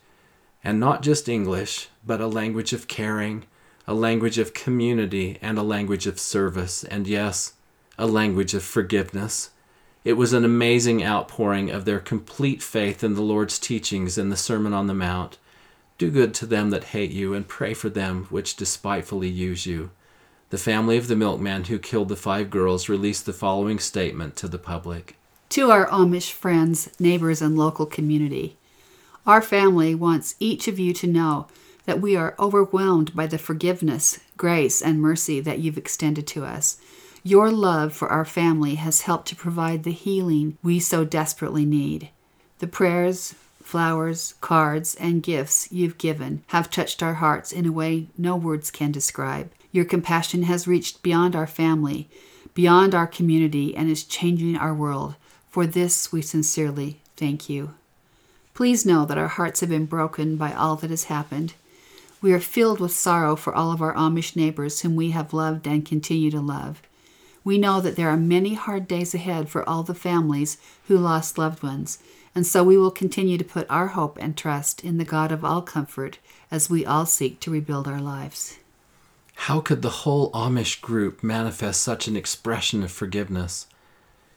and 0.65 0.81
not 0.81 1.01
just 1.01 1.29
English, 1.29 1.91
but 2.05 2.21
a 2.21 2.27
language 2.27 2.73
of 2.73 2.89
caring, 2.89 3.45
a 3.87 3.95
language 3.95 4.37
of 4.37 4.53
community, 4.53 5.39
and 5.41 5.59
a 5.59 5.63
language 5.63 6.09
of 6.09 6.19
service, 6.19 6.83
and 6.83 7.07
yes, 7.07 7.53
a 7.97 8.09
language 8.09 8.53
of 8.53 8.65
forgiveness. 8.65 9.52
It 10.05 10.15
was 10.15 10.33
an 10.33 10.45
amazing 10.45 11.05
outpouring 11.05 11.71
of 11.71 11.85
their 11.85 12.01
complete 12.01 12.63
faith 12.63 13.05
in 13.05 13.15
the 13.15 13.23
Lord's 13.23 13.59
teachings 13.59 14.19
in 14.19 14.31
the 14.31 14.37
Sermon 14.37 14.73
on 14.73 14.89
the 14.89 14.95
Mount. 14.95 15.39
Do 15.97 16.11
good 16.11 16.35
to 16.35 16.47
them 16.47 16.71
that 16.71 16.85
hate 16.85 17.13
you, 17.13 17.35
and 17.35 17.47
pray 17.47 17.73
for 17.73 17.89
them 17.89 18.27
which 18.29 18.57
despitefully 18.57 19.29
use 19.29 19.65
you. 19.65 19.91
The 20.51 20.59
family 20.59 20.97
of 20.97 21.07
the 21.07 21.17
milkman 21.17 21.65
who 21.65 21.79
killed 21.79 22.09
the 22.09 22.17
five 22.17 22.51
girls 22.51 22.89
released 22.89 23.27
the 23.27 23.33
following 23.33 23.79
statement 23.79 24.35
to 24.37 24.49
the 24.49 24.59
public 24.59 25.17
To 25.51 25.71
our 25.71 25.87
Amish 25.87 26.33
friends, 26.33 26.91
neighbors, 26.99 27.41
and 27.41 27.57
local 27.57 27.87
community, 27.87 28.57
our 29.25 29.41
family 29.41 29.95
wants 29.95 30.35
each 30.41 30.67
of 30.67 30.81
you 30.81 30.93
to 30.95 31.07
know 31.07 31.47
that 31.85 32.01
we 32.01 32.17
are 32.17 32.35
overwhelmed 32.39 33.15
by 33.15 33.27
the 33.27 33.39
forgiveness, 33.39 34.19
grace, 34.37 34.83
and 34.83 35.01
mercy 35.01 35.41
that 35.41 35.61
you've 35.61 35.79
extended 35.79 36.27
to 36.27 36.45
us. 36.45 36.77
Your 37.25 37.53
love 37.53 37.93
for 37.93 38.09
our 38.09 38.25
family 38.25 38.75
has 38.75 39.03
helped 39.03 39.29
to 39.29 39.37
provide 39.37 39.85
the 39.85 39.93
healing 39.93 40.59
we 40.61 40.81
so 40.81 41.05
desperately 41.05 41.65
need. 41.65 42.09
The 42.59 42.67
prayers, 42.67 43.37
flowers, 43.63 44.35
cards, 44.41 44.97
and 44.97 45.23
gifts 45.23 45.71
you've 45.71 45.99
given 45.99 46.43
have 46.49 46.69
touched 46.69 47.01
our 47.01 47.15
hearts 47.15 47.53
in 47.53 47.65
a 47.65 47.71
way 47.71 48.09
no 48.19 48.35
words 48.35 48.73
can 48.73 48.91
describe. 48.91 49.53
Your 49.71 49.85
compassion 49.85 50.43
has 50.45 50.67
reached 50.67 51.05
beyond 51.05 51.37
our 51.37 51.47
family, 51.47 52.09
beyond 52.55 52.93
our 52.93 53.07
community, 53.07 53.77
and 53.77 53.89
is 53.89 54.03
changing 54.03 54.57
our 54.57 54.75
world. 54.75 55.15
For 55.49 55.65
this 55.65 56.11
we 56.11 56.23
sincerely 56.23 57.01
thank 57.17 57.49
you. 57.49 57.75
Please 58.53 58.85
know 58.85 59.05
that 59.05 59.17
our 59.17 59.29
hearts 59.29 59.61
have 59.61 59.71
been 59.71 59.87
broken 59.87 60.37
by 60.37 60.53
all 60.53 60.75
that 60.77 60.91
has 60.91 61.05
happened. 61.05 61.55
We 62.21 62.33
are 62.33 62.41
filled 62.41 62.81
with 62.81 62.93
sorrow 62.93 63.37
for 63.37 63.55
all 63.55 63.71
of 63.71 63.81
our 63.81 63.95
Amish 63.95 64.35
neighbors 64.35 64.81
whom 64.81 64.97
we 64.97 65.13
have 65.13 65.33
loved 65.33 65.69
and 65.69 65.87
continue 65.87 66.31
to 66.33 66.41
love. 66.41 66.83
We 67.45 67.59
know 67.59 67.81
that 67.81 67.97
there 67.97 68.09
are 68.09 68.17
many 68.17 68.55
hard 68.55 68.87
days 68.87 69.15
ahead 69.15 69.49
for 69.49 69.69
all 69.69 69.83
the 69.83 69.95
families 69.95 70.59
who 70.87 70.97
lost 70.97 71.39
loved 71.39 71.63
ones, 71.63 71.99
and 72.35 72.47
so 72.47 72.63
we 72.63 72.77
will 72.77 72.91
continue 72.91 73.37
to 73.37 73.45
put 73.45 73.67
our 73.69 73.89
hope 73.89 74.17
and 74.21 74.37
trust 74.37 74.85
in 74.85 74.99
the 74.99 75.05
God 75.05 75.33
of 75.33 75.45
all 75.45 75.63
comfort 75.63 76.19
as 76.51 76.71
we 76.71 76.87
all 76.87 77.07
seek 77.07 77.41
to 77.41 77.51
rebuild 77.51 77.89
our 77.89 78.01
lives. 78.01 78.59
How 79.35 79.61
could 79.61 79.83
the 79.83 79.91
whole 79.91 80.31
Amish 80.33 80.81
group 80.81 81.23
manifest 81.23 81.81
such 81.81 82.07
an 82.07 82.17
expression 82.17 82.83
of 82.83 82.93
forgiveness? 82.93 83.67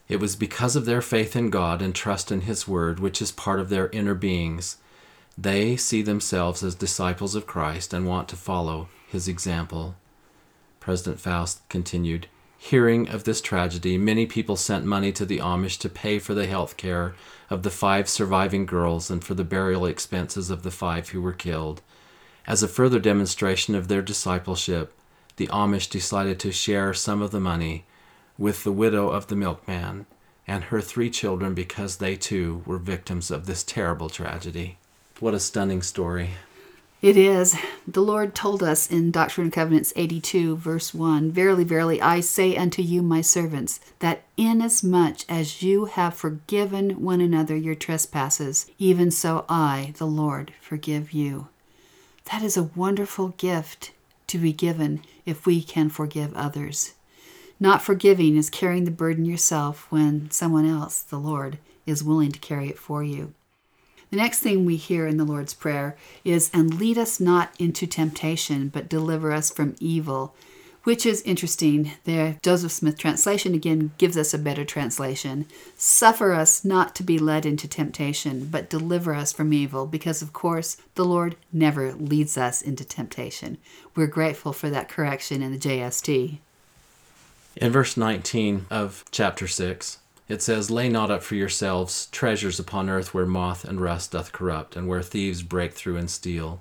It 0.08 0.20
was 0.20 0.36
because 0.36 0.76
of 0.76 0.84
their 0.84 1.02
faith 1.02 1.36
in 1.36 1.50
God 1.50 1.82
and 1.82 1.94
trust 1.94 2.32
in 2.32 2.42
His 2.42 2.66
Word, 2.66 3.00
which 3.00 3.22
is 3.22 3.32
part 3.32 3.60
of 3.60 3.68
their 3.68 3.88
inner 3.90 4.14
beings. 4.14 4.78
They 5.38 5.76
see 5.76 6.02
themselves 6.02 6.62
as 6.62 6.74
disciples 6.74 7.34
of 7.34 7.46
Christ 7.46 7.92
and 7.92 8.06
want 8.06 8.28
to 8.28 8.36
follow 8.36 8.88
His 9.08 9.28
example. 9.28 9.96
President 10.80 11.20
Faust 11.20 11.60
continued 11.68 12.28
Hearing 12.58 13.08
of 13.08 13.24
this 13.24 13.40
tragedy, 13.40 13.96
many 13.98 14.26
people 14.26 14.56
sent 14.56 14.84
money 14.84 15.12
to 15.12 15.24
the 15.24 15.38
Amish 15.38 15.78
to 15.78 15.88
pay 15.88 16.18
for 16.18 16.34
the 16.34 16.46
health 16.46 16.76
care 16.76 17.14
of 17.48 17.62
the 17.62 17.70
five 17.70 18.08
surviving 18.08 18.66
girls 18.66 19.10
and 19.10 19.22
for 19.22 19.34
the 19.34 19.44
burial 19.44 19.86
expenses 19.86 20.50
of 20.50 20.62
the 20.62 20.70
five 20.70 21.10
who 21.10 21.20
were 21.22 21.32
killed. 21.32 21.82
As 22.46 22.62
a 22.62 22.68
further 22.68 22.98
demonstration 22.98 23.74
of 23.74 23.88
their 23.88 24.02
discipleship, 24.02 24.92
the 25.36 25.48
Amish 25.48 25.90
decided 25.90 26.40
to 26.40 26.52
share 26.52 26.94
some 26.94 27.22
of 27.22 27.30
the 27.30 27.40
money 27.40 27.84
with 28.38 28.64
the 28.64 28.72
widow 28.72 29.10
of 29.10 29.26
the 29.26 29.36
milkman 29.36 30.06
and 30.46 30.64
her 30.64 30.80
three 30.80 31.10
children 31.10 31.54
because 31.54 31.96
they 31.96 32.16
too 32.16 32.62
were 32.66 32.78
victims 32.78 33.30
of 33.30 33.46
this 33.46 33.62
terrible 33.62 34.08
tragedy. 34.08 34.78
What 35.20 35.34
a 35.34 35.40
stunning 35.40 35.82
story. 35.82 36.30
It 37.02 37.18
is. 37.18 37.54
The 37.86 38.00
Lord 38.00 38.34
told 38.34 38.62
us 38.62 38.90
in 38.90 39.10
Doctrine 39.10 39.46
and 39.46 39.52
Covenants 39.52 39.92
82, 39.96 40.56
verse 40.56 40.94
1 40.94 41.30
Verily, 41.30 41.62
verily, 41.62 42.00
I 42.00 42.20
say 42.20 42.56
unto 42.56 42.80
you, 42.80 43.02
my 43.02 43.20
servants, 43.20 43.80
that 43.98 44.22
inasmuch 44.38 45.18
as 45.28 45.62
you 45.62 45.84
have 45.84 46.14
forgiven 46.14 47.02
one 47.02 47.20
another 47.20 47.54
your 47.54 47.74
trespasses, 47.74 48.70
even 48.78 49.10
so 49.10 49.44
I, 49.46 49.92
the 49.98 50.06
Lord, 50.06 50.54
forgive 50.60 51.12
you. 51.12 51.48
That 52.32 52.42
is 52.42 52.56
a 52.56 52.70
wonderful 52.74 53.28
gift 53.36 53.92
to 54.28 54.38
be 54.38 54.54
given 54.54 55.02
if 55.26 55.44
we 55.44 55.62
can 55.62 55.90
forgive 55.90 56.34
others. 56.34 56.94
Not 57.60 57.82
forgiving 57.82 58.36
is 58.36 58.48
carrying 58.48 58.86
the 58.86 58.90
burden 58.90 59.26
yourself 59.26 59.86
when 59.90 60.30
someone 60.30 60.66
else, 60.66 61.02
the 61.02 61.18
Lord, 61.18 61.58
is 61.84 62.02
willing 62.02 62.32
to 62.32 62.40
carry 62.40 62.68
it 62.68 62.78
for 62.78 63.04
you. 63.04 63.34
The 64.10 64.16
next 64.16 64.38
thing 64.38 64.64
we 64.64 64.76
hear 64.76 65.06
in 65.06 65.16
the 65.16 65.24
Lord's 65.24 65.54
Prayer 65.54 65.96
is, 66.24 66.50
And 66.54 66.78
lead 66.78 66.96
us 66.96 67.18
not 67.18 67.52
into 67.58 67.86
temptation, 67.86 68.68
but 68.68 68.88
deliver 68.88 69.32
us 69.32 69.50
from 69.50 69.74
evil, 69.80 70.34
which 70.84 71.04
is 71.04 71.22
interesting. 71.22 71.90
The 72.04 72.36
Joseph 72.42 72.70
Smith 72.70 72.96
translation 72.96 73.52
again 73.54 73.90
gives 73.98 74.16
us 74.16 74.32
a 74.32 74.38
better 74.38 74.64
translation. 74.64 75.46
Suffer 75.76 76.32
us 76.32 76.64
not 76.64 76.94
to 76.94 77.02
be 77.02 77.18
led 77.18 77.44
into 77.44 77.66
temptation, 77.66 78.46
but 78.46 78.70
deliver 78.70 79.12
us 79.12 79.32
from 79.32 79.52
evil, 79.52 79.86
because 79.86 80.22
of 80.22 80.32
course 80.32 80.76
the 80.94 81.04
Lord 81.04 81.34
never 81.52 81.92
leads 81.92 82.38
us 82.38 82.62
into 82.62 82.84
temptation. 82.84 83.58
We're 83.96 84.06
grateful 84.06 84.52
for 84.52 84.70
that 84.70 84.88
correction 84.88 85.42
in 85.42 85.50
the 85.50 85.58
JST. 85.58 86.38
In 87.56 87.72
verse 87.72 87.96
19 87.96 88.66
of 88.70 89.04
chapter 89.10 89.48
6, 89.48 89.98
it 90.28 90.42
says, 90.42 90.70
Lay 90.70 90.88
not 90.88 91.10
up 91.10 91.22
for 91.22 91.36
yourselves 91.36 92.06
treasures 92.10 92.58
upon 92.58 92.90
earth 92.90 93.14
where 93.14 93.26
moth 93.26 93.64
and 93.64 93.80
rust 93.80 94.12
doth 94.12 94.32
corrupt, 94.32 94.76
and 94.76 94.88
where 94.88 95.02
thieves 95.02 95.42
break 95.42 95.72
through 95.72 95.96
and 95.96 96.10
steal. 96.10 96.60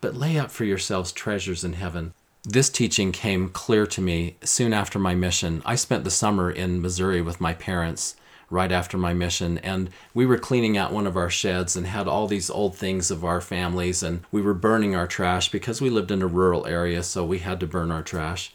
But 0.00 0.14
lay 0.14 0.38
up 0.38 0.50
for 0.50 0.64
yourselves 0.64 1.12
treasures 1.12 1.64
in 1.64 1.74
heaven. 1.74 2.14
This 2.44 2.70
teaching 2.70 3.12
came 3.12 3.48
clear 3.48 3.86
to 3.88 4.00
me 4.00 4.36
soon 4.44 4.72
after 4.72 4.98
my 4.98 5.14
mission. 5.14 5.62
I 5.66 5.74
spent 5.74 6.04
the 6.04 6.10
summer 6.10 6.50
in 6.50 6.80
Missouri 6.80 7.20
with 7.20 7.40
my 7.40 7.54
parents 7.54 8.16
right 8.48 8.70
after 8.70 8.96
my 8.96 9.12
mission, 9.12 9.58
and 9.58 9.90
we 10.14 10.24
were 10.24 10.38
cleaning 10.38 10.76
out 10.76 10.92
one 10.92 11.06
of 11.06 11.16
our 11.16 11.28
sheds 11.28 11.74
and 11.74 11.88
had 11.88 12.06
all 12.06 12.28
these 12.28 12.48
old 12.48 12.76
things 12.76 13.10
of 13.10 13.24
our 13.24 13.40
families, 13.40 14.02
and 14.02 14.22
we 14.30 14.40
were 14.40 14.54
burning 14.54 14.94
our 14.94 15.08
trash 15.08 15.50
because 15.50 15.80
we 15.80 15.90
lived 15.90 16.12
in 16.12 16.22
a 16.22 16.26
rural 16.26 16.66
area, 16.66 17.02
so 17.02 17.24
we 17.24 17.40
had 17.40 17.58
to 17.58 17.66
burn 17.66 17.90
our 17.90 18.02
trash 18.02 18.52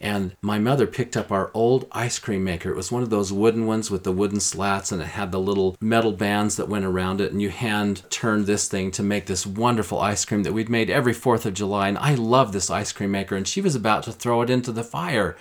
and 0.00 0.36
my 0.42 0.58
mother 0.58 0.86
picked 0.86 1.16
up 1.16 1.32
our 1.32 1.50
old 1.54 1.86
ice 1.92 2.18
cream 2.18 2.44
maker. 2.44 2.70
It 2.70 2.76
was 2.76 2.92
one 2.92 3.02
of 3.02 3.10
those 3.10 3.32
wooden 3.32 3.66
ones 3.66 3.90
with 3.90 4.04
the 4.04 4.12
wooden 4.12 4.40
slats, 4.40 4.92
and 4.92 5.00
it 5.00 5.06
had 5.06 5.32
the 5.32 5.40
little 5.40 5.76
metal 5.80 6.12
bands 6.12 6.56
that 6.56 6.68
went 6.68 6.84
around 6.84 7.20
it. 7.20 7.32
And 7.32 7.40
you 7.40 7.50
hand 7.50 8.02
turned 8.10 8.46
this 8.46 8.68
thing 8.68 8.90
to 8.92 9.02
make 9.02 9.26
this 9.26 9.46
wonderful 9.46 10.00
ice 10.00 10.24
cream 10.24 10.42
that 10.42 10.52
we'd 10.52 10.68
made 10.68 10.90
every 10.90 11.14
4th 11.14 11.46
of 11.46 11.54
July. 11.54 11.88
And 11.88 11.98
I 11.98 12.14
love 12.14 12.52
this 12.52 12.70
ice 12.70 12.92
cream 12.92 13.12
maker. 13.12 13.36
And 13.36 13.48
she 13.48 13.60
was 13.60 13.74
about 13.74 14.02
to 14.04 14.12
throw 14.12 14.42
it 14.42 14.50
into 14.50 14.72
the 14.72 14.84
fire. 14.84 15.36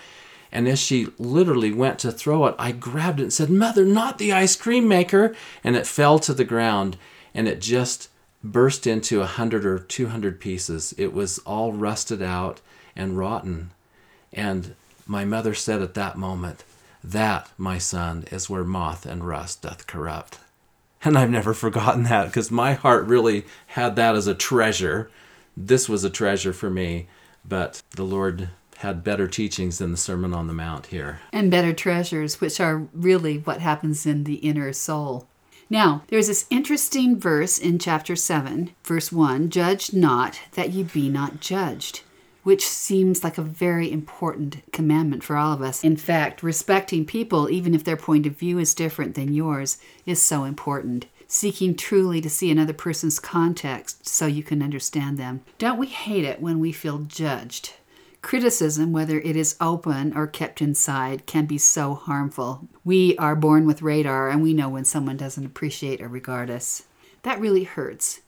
And 0.52 0.68
as 0.68 0.80
she 0.80 1.08
literally 1.18 1.74
went 1.74 1.98
to 2.00 2.12
throw 2.12 2.46
it, 2.46 2.56
I 2.60 2.72
grabbed 2.72 3.20
it 3.20 3.24
and 3.24 3.34
said, 3.34 3.50
Mother, 3.50 3.86
not 3.86 4.20
the 4.20 4.32
ice 4.32 4.56
cream 4.56 4.88
maker. 4.88 5.36
And 5.64 5.76
it 5.76 5.88
fell 5.88 6.20
to 6.20 6.34
the 6.34 6.46
ground 6.46 6.98
and 7.34 7.48
it 7.48 7.60
just 7.60 8.10
burst 8.44 8.86
into 8.86 9.22
a 9.22 9.26
hundred 9.26 9.66
or 9.66 9.80
two 9.80 10.08
hundred 10.08 10.40
pieces. 10.40 10.94
It 10.98 11.14
was 11.14 11.40
all 11.40 11.74
rusted 11.74 12.22
out 12.22 12.62
and 12.96 13.18
rotten. 13.18 13.72
And 14.34 14.76
my 15.06 15.26
mother 15.26 15.54
said 15.54 15.82
at 15.82 15.94
that 15.94 16.18
moment, 16.18 16.64
That, 17.04 17.50
my 17.58 17.78
son, 17.78 18.26
is 18.32 18.50
where 18.50 18.64
moth 18.64 19.06
and 19.06 19.26
rust 19.26 19.62
doth 19.62 19.88
corrupt. 19.88 20.40
And 21.04 21.18
I've 21.18 21.30
never 21.30 21.54
forgotten 21.54 22.04
that 22.04 22.28
because 22.28 22.50
my 22.50 22.74
heart 22.74 23.06
really 23.06 23.46
had 23.68 23.96
that 23.98 24.16
as 24.16 24.28
a 24.28 24.34
treasure. 24.34 25.12
This 25.56 25.90
was 25.90 26.04
a 26.04 26.10
treasure 26.10 26.54
for 26.54 26.70
me, 26.70 27.08
but 27.46 27.84
the 27.92 28.06
Lord 28.06 28.50
had 28.78 29.04
better 29.04 29.28
teachings 29.28 29.78
than 29.78 29.92
the 29.92 29.98
Sermon 29.98 30.34
on 30.34 30.48
the 30.48 30.54
Mount 30.54 30.88
here. 30.88 31.20
And 31.32 31.52
better 31.52 31.74
treasures, 31.74 32.42
which 32.42 32.60
are 32.60 32.88
really 32.94 33.38
what 33.38 33.60
happens 33.60 34.06
in 34.06 34.24
the 34.24 34.36
inner 34.36 34.74
soul. 34.74 35.28
Now, 35.70 36.04
there's 36.08 36.28
this 36.28 36.46
interesting 36.50 37.20
verse 37.20 37.58
in 37.58 37.80
chapter 37.80 38.16
7, 38.16 38.72
verse 38.84 39.12
1 39.12 39.50
Judge 39.50 39.94
not 39.94 40.40
that 40.54 40.72
ye 40.72 40.84
be 40.84 41.10
not 41.10 41.40
judged 41.40 42.02
which 42.44 42.68
seems 42.68 43.24
like 43.24 43.38
a 43.38 43.42
very 43.42 43.92
important 43.92 44.62
commandment 44.72 45.24
for 45.24 45.36
all 45.36 45.54
of 45.54 45.62
us. 45.62 45.84
In 45.84 45.98
fact, 45.98 46.44
respecting 46.44 47.06
people, 47.06 47.50
even 47.50 47.74
if 47.74 47.84
their 47.84 47.98
point 47.98 48.26
of 48.26 48.38
view 48.38 48.60
is 48.60 48.76
different 48.76 49.16
than 49.16 49.34
yours, 49.34 49.78
is 50.06 50.22
so 50.22 50.44
important. 50.44 51.08
Seeking 51.28 51.76
truly 51.76 52.22
to 52.22 52.30
see 52.30 52.52
another 52.52 52.74
person's 52.74 53.20
context 53.20 54.08
so 54.08 54.28
you 54.28 54.44
can 54.44 54.62
understand 54.62 55.18
them. 55.18 55.42
Don't 55.58 55.80
we 55.80 55.88
hate 55.88 56.26
it 56.26 56.42
when 56.42 56.60
we 56.60 56.72
feel 56.72 57.00
judged? 57.00 57.74
Criticism, 58.22 58.94
whether 58.94 59.20
it 59.20 59.36
is 59.36 59.58
open 59.60 60.16
or 60.16 60.28
kept 60.28 60.62
inside, 60.62 61.26
can 61.26 61.46
be 61.46 61.58
so 61.58 61.94
harmful. 61.94 62.68
We 62.86 63.18
are 63.18 63.36
born 63.36 63.66
with 63.66 63.82
radar 63.82 64.30
and 64.30 64.42
we 64.42 64.54
know 64.54 64.70
when 64.70 64.86
someone 64.86 65.18
doesn't 65.18 65.46
appreciate 65.46 66.02
or 66.02 66.08
regard 66.08 66.50
us. 66.50 66.84
That 67.24 67.40
really 67.40 67.64
hurts. 67.64 68.22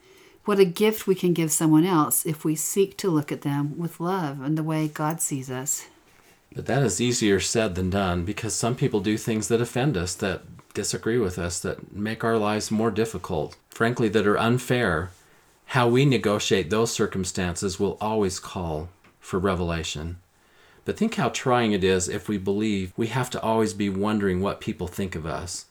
What 0.46 0.60
a 0.60 0.66
gift 0.66 1.08
we 1.08 1.16
can 1.16 1.34
give 1.34 1.52
someone 1.52 1.86
else 1.86 2.24
if 2.24 2.46
we 2.46 2.56
seek 2.56 2.98
to 2.98 3.10
look 3.10 3.32
at 3.32 3.42
them 3.42 3.80
with 3.80 4.00
love 4.00 4.42
and 4.42 4.56
the 4.56 4.64
way 4.64 4.88
God 4.88 5.20
sees 5.20 5.50
us. 5.50 5.88
But 6.54 6.68
that 6.68 6.84
is 6.84 7.02
easier 7.02 7.40
said 7.40 7.74
than 7.74 7.90
done 7.90 8.26
because 8.26 8.54
some 8.54 8.76
people 8.76 9.00
do 9.00 9.18
things 9.18 9.48
that 9.48 9.60
offend 9.60 9.98
us, 9.98 10.14
that 10.14 10.44
disagree 10.76 11.18
with 11.18 11.40
us, 11.40 11.60
that 11.62 11.92
make 11.96 12.24
our 12.24 12.38
lives 12.38 12.70
more 12.70 12.92
difficult, 12.92 13.58
frankly, 13.72 14.08
that 14.10 14.28
are 14.28 14.38
unfair. 14.38 15.10
How 15.70 15.88
we 15.88 16.06
negotiate 16.06 16.70
those 16.70 16.92
circumstances 16.92 17.80
will 17.80 17.98
always 18.00 18.40
call 18.40 18.90
for 19.20 19.40
revelation. 19.40 20.18
But 20.86 20.96
think 20.96 21.16
how 21.16 21.30
trying 21.30 21.72
it 21.72 21.84
is 21.84 22.08
if 22.08 22.30
we 22.30 22.38
believe 22.38 22.94
we 22.96 23.08
have 23.08 23.32
to 23.32 23.42
always 23.42 23.74
be 23.74 23.90
wondering 23.90 24.42
what 24.42 24.62
people 24.62 24.88
think 24.88 25.16
of 25.16 25.26
us. 25.26 25.66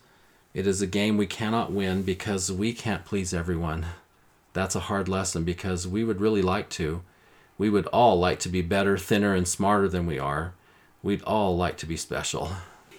It 0.53 0.67
is 0.67 0.83
a 0.83 0.89
game 0.89 1.17
we 1.17 1.29
cannot 1.29 1.71
win 1.71 2.03
because 2.03 2.51
we 2.51 2.73
can't 2.73 3.05
please 3.05 3.33
everyone 3.33 3.87
that's 4.55 4.75
a 4.75 4.81
hard 4.81 5.09
lesson 5.09 5.45
because 5.45 5.87
we 5.87 6.03
would 6.05 6.21
really 6.21 6.41
like 6.41 6.71
to. 6.71 7.03
We 7.59 7.69
would 7.69 7.87
all 7.89 8.19
like 8.19 8.39
to 8.41 8.49
be 8.49 8.63
better, 8.63 8.97
thinner, 8.97 9.35
and 9.35 9.47
smarter 9.47 9.89
than 9.89 10.07
we 10.07 10.19
are. 10.19 10.55
We'd 11.03 11.23
all 11.25 11.57
like 11.57 11.77
to 11.79 11.87
be 11.87 11.97
special. 11.97 12.51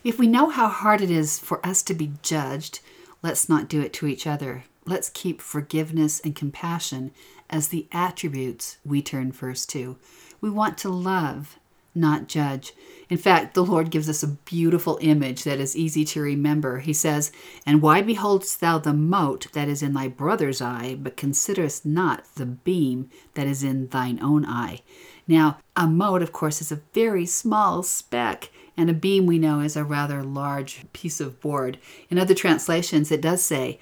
If 0.03 0.19
we 0.19 0.27
know 0.27 0.49
how 0.49 0.67
hard 0.67 1.01
it 1.01 1.09
is 1.09 1.39
for 1.39 1.65
us 1.65 1.81
to 1.83 1.95
be 1.95 2.11
judged, 2.21 2.79
let's 3.23 3.49
not 3.49 3.67
do 3.67 3.81
it 3.81 3.91
to 3.93 4.05
each 4.05 4.27
other. 4.27 4.65
Let's 4.85 5.09
keep 5.09 5.41
forgiveness 5.41 6.19
and 6.19 6.35
compassion 6.35 7.11
as 7.49 7.69
the 7.69 7.87
attributes 7.91 8.77
we 8.85 9.01
turn 9.01 9.31
first 9.31 9.69
to. 9.71 9.97
We 10.41 10.51
want 10.51 10.77
to 10.79 10.89
love 10.89 11.57
not 11.95 12.27
judge. 12.27 12.73
In 13.09 13.17
fact, 13.17 13.53
the 13.53 13.63
Lord 13.63 13.91
gives 13.91 14.09
us 14.09 14.23
a 14.23 14.27
beautiful 14.27 14.97
image 15.01 15.43
that 15.43 15.59
is 15.59 15.75
easy 15.75 16.03
to 16.05 16.21
remember. 16.21 16.79
He 16.79 16.93
says, 16.93 17.31
And 17.65 17.81
why 17.81 18.01
beholdest 18.01 18.59
thou 18.59 18.79
the 18.79 18.93
mote 18.93 19.51
that 19.53 19.67
is 19.67 19.83
in 19.83 19.93
thy 19.93 20.07
brother's 20.07 20.61
eye, 20.61 20.97
but 20.99 21.17
considerest 21.17 21.85
not 21.85 22.25
the 22.35 22.45
beam 22.45 23.09
that 23.35 23.47
is 23.47 23.63
in 23.63 23.87
thine 23.89 24.19
own 24.21 24.45
eye? 24.45 24.81
Now, 25.27 25.59
a 25.75 25.87
mote, 25.87 26.21
of 26.21 26.31
course, 26.31 26.61
is 26.61 26.71
a 26.71 26.81
very 26.93 27.25
small 27.25 27.83
speck, 27.83 28.49
and 28.75 28.89
a 28.89 28.93
beam 28.93 29.25
we 29.25 29.39
know 29.39 29.59
is 29.59 29.75
a 29.75 29.83
rather 29.83 30.23
large 30.23 30.85
piece 30.93 31.19
of 31.19 31.39
board. 31.39 31.77
In 32.09 32.17
other 32.17 32.35
translations, 32.35 33.11
it 33.11 33.21
does 33.21 33.43
say 33.43 33.79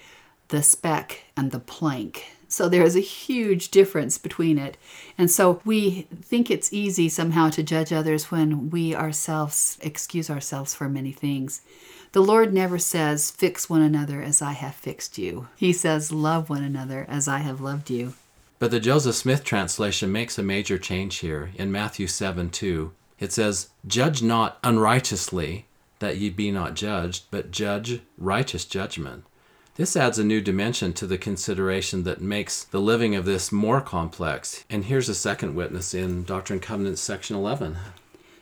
the 0.48 0.62
speck 0.62 1.24
and 1.36 1.50
the 1.50 1.58
plank. 1.58 2.33
So 2.54 2.68
there 2.68 2.84
is 2.84 2.94
a 2.94 3.00
huge 3.00 3.70
difference 3.70 4.16
between 4.16 4.58
it. 4.58 4.76
And 5.18 5.28
so 5.28 5.60
we 5.64 6.02
think 6.22 6.50
it's 6.50 6.72
easy 6.72 7.08
somehow 7.08 7.50
to 7.50 7.64
judge 7.64 7.92
others 7.92 8.30
when 8.30 8.70
we 8.70 8.94
ourselves 8.94 9.76
excuse 9.80 10.30
ourselves 10.30 10.72
for 10.72 10.88
many 10.88 11.10
things. 11.10 11.62
The 12.12 12.22
Lord 12.22 12.54
never 12.54 12.78
says, 12.78 13.32
Fix 13.32 13.68
one 13.68 13.82
another 13.82 14.22
as 14.22 14.40
I 14.40 14.52
have 14.52 14.76
fixed 14.76 15.18
you. 15.18 15.48
He 15.56 15.72
says, 15.72 16.12
Love 16.12 16.48
one 16.48 16.62
another 16.62 17.04
as 17.08 17.26
I 17.26 17.38
have 17.38 17.60
loved 17.60 17.90
you. 17.90 18.14
But 18.60 18.70
the 18.70 18.78
Joseph 18.78 19.16
Smith 19.16 19.42
translation 19.42 20.12
makes 20.12 20.38
a 20.38 20.42
major 20.44 20.78
change 20.78 21.16
here 21.16 21.50
in 21.56 21.72
Matthew 21.72 22.06
7 22.06 22.50
2. 22.50 22.92
It 23.18 23.32
says, 23.32 23.70
Judge 23.84 24.22
not 24.22 24.58
unrighteously, 24.62 25.66
that 25.98 26.18
ye 26.18 26.30
be 26.30 26.52
not 26.52 26.74
judged, 26.74 27.24
but 27.32 27.50
judge 27.50 28.00
righteous 28.16 28.64
judgment. 28.64 29.24
This 29.76 29.96
adds 29.96 30.20
a 30.20 30.24
new 30.24 30.40
dimension 30.40 30.92
to 30.92 31.06
the 31.06 31.18
consideration 31.18 32.04
that 32.04 32.20
makes 32.20 32.62
the 32.62 32.80
living 32.80 33.16
of 33.16 33.24
this 33.24 33.50
more 33.50 33.80
complex. 33.80 34.64
And 34.70 34.84
here's 34.84 35.08
a 35.08 35.16
second 35.16 35.56
witness 35.56 35.92
in 35.92 36.22
Doctrine 36.22 36.58
and 36.58 36.62
Covenants, 36.62 37.00
section 37.00 37.34
11. 37.34 37.76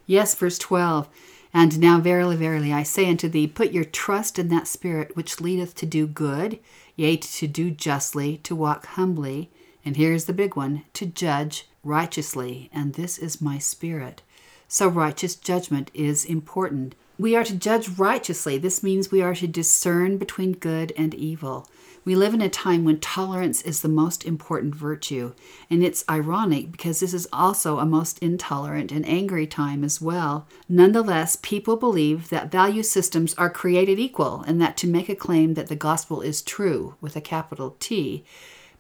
Yes, 0.04 0.34
verse 0.34 0.58
12. 0.58 1.08
And 1.54 1.80
now, 1.80 2.00
verily, 2.00 2.36
verily, 2.36 2.70
I 2.70 2.82
say 2.82 3.08
unto 3.08 3.30
thee, 3.30 3.46
put 3.46 3.72
your 3.72 3.84
trust 3.84 4.38
in 4.38 4.48
that 4.48 4.66
Spirit 4.66 5.16
which 5.16 5.40
leadeth 5.40 5.74
to 5.76 5.86
do 5.86 6.06
good, 6.06 6.58
yea, 6.96 7.16
to 7.16 7.46
do 7.46 7.70
justly, 7.70 8.36
to 8.38 8.54
walk 8.54 8.84
humbly. 8.84 9.50
And 9.86 9.96
here's 9.96 10.26
the 10.26 10.34
big 10.34 10.54
one 10.54 10.82
to 10.92 11.06
judge 11.06 11.66
righteously. 11.82 12.68
And 12.74 12.92
this 12.92 13.16
is 13.16 13.40
my 13.40 13.56
Spirit. 13.56 14.20
So, 14.68 14.86
righteous 14.86 15.34
judgment 15.34 15.90
is 15.94 16.26
important 16.26 16.94
We 17.22 17.37
are 17.37 17.44
to 17.44 17.54
judge 17.54 17.88
righteously. 18.00 18.58
This 18.58 18.82
means 18.82 19.12
we 19.12 19.22
are 19.22 19.37
to 19.37 19.46
discern 19.46 20.18
between 20.18 20.54
good 20.54 20.92
and 20.96 21.14
evil. 21.14 21.68
We 22.04 22.16
live 22.16 22.35
in 22.35 22.40
a 22.40 22.48
time 22.48 22.85
when 22.85 22.98
tolerance 22.98 23.62
is 23.62 23.80
the 23.80 23.88
most 23.88 24.26
important 24.26 24.74
virtue, 24.74 25.32
and 25.70 25.85
it's 25.85 26.04
ironic 26.11 26.72
because 26.72 26.98
this 26.98 27.14
is 27.14 27.28
also 27.32 27.78
a 27.78 27.87
most 27.87 28.18
intolerant 28.18 28.90
and 28.90 29.06
angry 29.06 29.46
time 29.46 29.85
as 29.85 30.00
well. 30.00 30.48
Nonetheless, 30.68 31.38
people 31.40 31.76
believe 31.76 32.28
that 32.30 32.50
value 32.50 32.82
systems 32.82 33.35
are 33.35 33.48
created 33.48 34.00
equal 34.00 34.42
and 34.44 34.61
that 34.61 34.76
to 34.78 34.88
make 34.88 35.08
a 35.08 35.14
claim 35.14 35.54
that 35.54 35.68
the 35.68 35.76
gospel 35.76 36.22
is 36.22 36.42
true 36.42 36.96
with 37.00 37.14
a 37.14 37.20
capital 37.20 37.76
T 37.78 38.24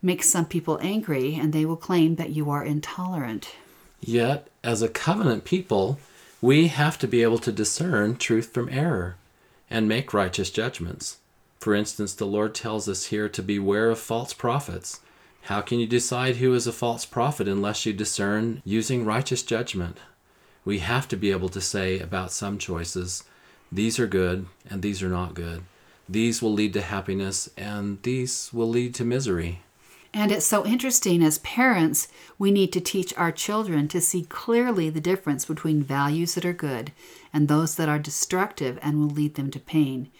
makes 0.02 0.28
some 0.28 0.46
people 0.46 0.80
angry 0.82 1.36
and 1.36 1.52
they 1.52 1.64
will 1.64 1.76
claim 1.76 2.16
that 2.16 2.30
you 2.30 2.50
are 2.50 2.64
intolerant. 2.64 3.54
Yet, 4.00 4.48
as 4.64 4.82
a 4.82 4.88
covenant 4.88 5.44
people, 5.44 6.00
we 6.42 6.66
have 6.66 6.98
to 6.98 7.06
be 7.06 7.22
able 7.22 7.38
to 7.38 7.52
discern 7.52 8.16
truth 8.16 8.52
from 8.52 8.68
error 8.68 9.14
and 9.70 9.88
make 9.88 10.12
righteous 10.12 10.50
judgments. 10.50 11.18
For 11.60 11.72
instance, 11.72 12.14
the 12.14 12.26
Lord 12.26 12.52
tells 12.52 12.88
us 12.88 13.06
here 13.06 13.28
to 13.28 13.42
beware 13.42 13.90
of 13.90 14.00
false 14.00 14.34
prophets. 14.34 14.98
How 15.42 15.60
can 15.60 15.78
you 15.78 15.86
decide 15.86 16.36
who 16.36 16.52
is 16.52 16.66
a 16.66 16.72
false 16.72 17.06
prophet 17.06 17.46
unless 17.46 17.86
you 17.86 17.92
discern 17.92 18.60
using 18.64 19.04
righteous 19.04 19.44
judgment? 19.44 19.98
We 20.64 20.80
have 20.80 21.06
to 21.08 21.16
be 21.16 21.30
able 21.30 21.48
to 21.50 21.60
say 21.60 22.00
about 22.00 22.32
some 22.32 22.58
choices, 22.58 23.22
these 23.70 24.00
are 24.00 24.08
good 24.08 24.46
and 24.68 24.82
these 24.82 25.00
are 25.00 25.08
not 25.08 25.34
good. 25.34 25.62
These 26.08 26.42
will 26.42 26.52
lead 26.52 26.72
to 26.72 26.82
happiness 26.82 27.48
and 27.56 28.02
these 28.02 28.50
will 28.52 28.68
lead 28.68 28.96
to 28.96 29.04
misery. 29.04 29.62
And 30.14 30.30
it's 30.30 30.46
so 30.46 30.66
interesting 30.66 31.22
as 31.22 31.38
parents, 31.38 32.08
we 32.38 32.50
need 32.50 32.72
to 32.74 32.80
teach 32.80 33.16
our 33.16 33.32
children 33.32 33.88
to 33.88 34.00
see 34.00 34.24
clearly 34.24 34.90
the 34.90 35.00
difference 35.00 35.46
between 35.46 35.82
values 35.82 36.34
that 36.34 36.44
are 36.44 36.52
good 36.52 36.92
and 37.32 37.48
those 37.48 37.76
that 37.76 37.88
are 37.88 37.98
destructive 37.98 38.78
and 38.82 38.98
will 38.98 39.08
lead 39.08 39.36
them 39.36 39.50
to 39.50 39.58
pain 39.58 40.10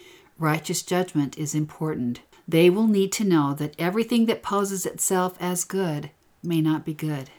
righteous 0.43 0.83
judgment 0.83 1.39
is 1.39 1.55
important. 1.55 2.21
They 2.47 2.69
will 2.69 2.89
need 2.89 3.13
to 3.13 3.25
know 3.25 3.55
that 3.55 3.77
everything 3.79 4.27
that 4.27 4.43
poses 4.43 4.85
itself 4.85 5.37
as 5.41 5.65
good 5.65 6.11
may 6.43 6.61
not 6.61 6.85
be 6.85 6.93
good. 6.93 7.31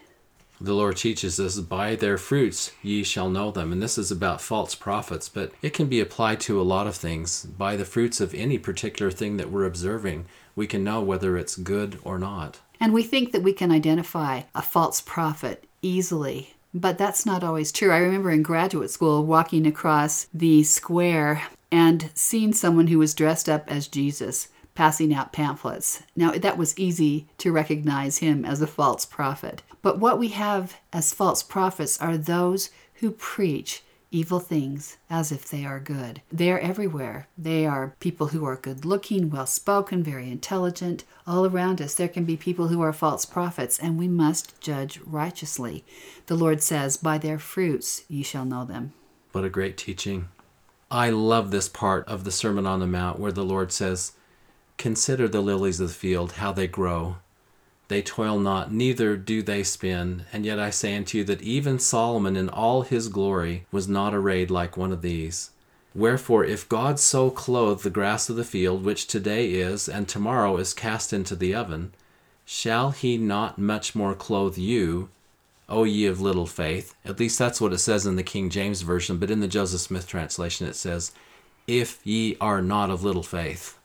The 0.61 0.73
Lord 0.73 0.95
teaches 0.95 1.39
us, 1.39 1.59
By 1.59 1.95
their 1.95 2.17
fruits 2.17 2.71
ye 2.81 3.03
shall 3.03 3.29
know 3.29 3.51
them. 3.51 3.73
And 3.73 3.81
this 3.81 3.97
is 3.97 4.11
about 4.11 4.39
false 4.39 4.75
prophets, 4.75 5.27
but 5.27 5.51
it 5.61 5.73
can 5.73 5.87
be 5.87 5.99
applied 5.99 6.39
to 6.41 6.61
a 6.61 6.63
lot 6.63 6.87
of 6.87 6.95
things. 6.95 7.43
By 7.45 7.75
the 7.75 7.83
fruits 7.83 8.21
of 8.21 8.33
any 8.33 8.57
particular 8.57 9.11
thing 9.11 9.35
that 9.37 9.51
we're 9.51 9.65
observing, 9.65 10.25
we 10.55 10.67
can 10.67 10.83
know 10.83 11.01
whether 11.01 11.37
it's 11.37 11.55
good 11.55 11.99
or 12.03 12.19
not. 12.19 12.59
And 12.79 12.93
we 12.93 13.03
think 13.03 13.31
that 13.31 13.43
we 13.43 13.53
can 13.53 13.71
identify 13.71 14.43
a 14.53 14.61
false 14.61 15.01
prophet 15.01 15.65
easily. 15.81 16.55
But 16.73 16.97
that's 16.97 17.25
not 17.25 17.43
always 17.43 17.71
true. 17.71 17.91
I 17.91 17.97
remember 17.97 18.31
in 18.31 18.41
graduate 18.43 18.89
school 18.89 19.25
walking 19.25 19.67
across 19.67 20.27
the 20.33 20.63
square 20.63 21.43
and 21.71 22.09
seeing 22.13 22.53
someone 22.53 22.87
who 22.87 22.99
was 22.99 23.13
dressed 23.13 23.47
up 23.47 23.71
as 23.71 23.87
Jesus 23.87 24.47
passing 24.75 25.13
out 25.13 25.33
pamphlets. 25.33 26.01
Now, 26.15 26.31
that 26.31 26.57
was 26.57 26.77
easy 26.77 27.27
to 27.37 27.51
recognize 27.51 28.17
him 28.17 28.43
as 28.43 28.61
a 28.61 28.67
false 28.67 29.05
prophet. 29.05 29.61
But 29.81 29.99
what 29.99 30.17
we 30.17 30.29
have 30.29 30.79
as 30.91 31.13
false 31.13 31.43
prophets 31.43 32.01
are 32.01 32.17
those 32.17 32.69
who 32.95 33.11
preach 33.11 33.83
evil 34.13 34.39
things 34.39 34.97
as 35.09 35.31
if 35.31 35.49
they 35.49 35.65
are 35.65 35.79
good. 35.79 36.21
They 36.31 36.51
are 36.51 36.59
everywhere. 36.59 37.27
They 37.37 37.65
are 37.65 37.95
people 37.99 38.27
who 38.27 38.45
are 38.45 38.55
good 38.55 38.85
looking, 38.85 39.29
well 39.29 39.45
spoken, 39.45 40.03
very 40.03 40.29
intelligent. 40.29 41.03
All 41.25 41.45
around 41.45 41.81
us, 41.81 41.95
there 41.95 42.07
can 42.07 42.23
be 42.23 42.37
people 42.37 42.67
who 42.67 42.81
are 42.81 42.93
false 42.93 43.25
prophets, 43.25 43.79
and 43.79 43.97
we 43.97 44.07
must 44.07 44.59
judge 44.61 44.99
righteously. 45.05 45.83
The 46.27 46.35
Lord 46.35 46.61
says, 46.61 46.97
By 46.97 47.17
their 47.17 47.39
fruits 47.39 48.03
ye 48.07 48.23
shall 48.23 48.45
know 48.45 48.63
them. 48.63 48.93
What 49.31 49.43
a 49.43 49.49
great 49.49 49.77
teaching. 49.77 50.29
I 50.91 51.09
love 51.09 51.49
this 51.49 51.67
part 51.67 52.07
of 52.07 52.23
the 52.23 52.31
Sermon 52.31 52.67
on 52.67 52.79
the 52.79 52.87
Mount 52.87 53.19
where 53.19 53.31
the 53.31 53.43
Lord 53.43 53.71
says, 53.71 54.11
Consider 54.77 55.27
the 55.27 55.41
lilies 55.41 55.79
of 55.79 55.87
the 55.87 55.93
field, 55.93 56.33
how 56.33 56.51
they 56.51 56.67
grow. 56.67 57.17
They 57.93 58.01
toil 58.01 58.39
not, 58.39 58.73
neither 58.73 59.15
do 59.15 59.43
they 59.43 59.61
spin. 59.61 60.25
And 60.33 60.47
yet 60.47 60.57
I 60.57 60.71
say 60.71 60.97
unto 60.97 61.19
you 61.19 61.23
that 61.25 61.43
even 61.43 61.77
Solomon 61.77 62.35
in 62.35 62.49
all 62.49 62.81
his 62.81 63.07
glory 63.07 63.67
was 63.71 63.87
not 63.87 64.15
arrayed 64.15 64.49
like 64.49 64.75
one 64.75 64.91
of 64.91 65.03
these. 65.03 65.51
Wherefore, 65.93 66.43
if 66.43 66.67
God 66.67 66.99
so 66.99 67.29
clothe 67.29 67.83
the 67.83 67.91
grass 67.91 68.31
of 68.31 68.35
the 68.35 68.43
field, 68.43 68.83
which 68.83 69.05
today 69.05 69.51
is, 69.51 69.87
and 69.87 70.07
tomorrow 70.07 70.57
is 70.57 70.73
cast 70.73 71.13
into 71.13 71.35
the 71.35 71.53
oven, 71.53 71.93
shall 72.45 72.89
he 72.89 73.15
not 73.15 73.59
much 73.59 73.93
more 73.93 74.15
clothe 74.15 74.57
you, 74.57 75.09
O 75.69 75.83
ye 75.83 76.07
of 76.07 76.19
little 76.19 76.47
faith. 76.47 76.95
At 77.05 77.19
least 77.19 77.37
that's 77.37 77.61
what 77.61 77.73
it 77.73 77.77
says 77.77 78.07
in 78.07 78.15
the 78.15 78.23
King 78.23 78.49
James 78.49 78.81
Version, 78.81 79.19
but 79.19 79.29
in 79.29 79.39
the 79.39 79.47
Joseph 79.47 79.81
Smith 79.81 80.07
translation 80.07 80.65
it 80.65 80.75
says, 80.75 81.11
If 81.67 81.99
ye 82.03 82.37
are 82.41 82.63
not 82.63 82.89
of 82.89 83.03
little 83.03 83.21
faith. 83.21 83.77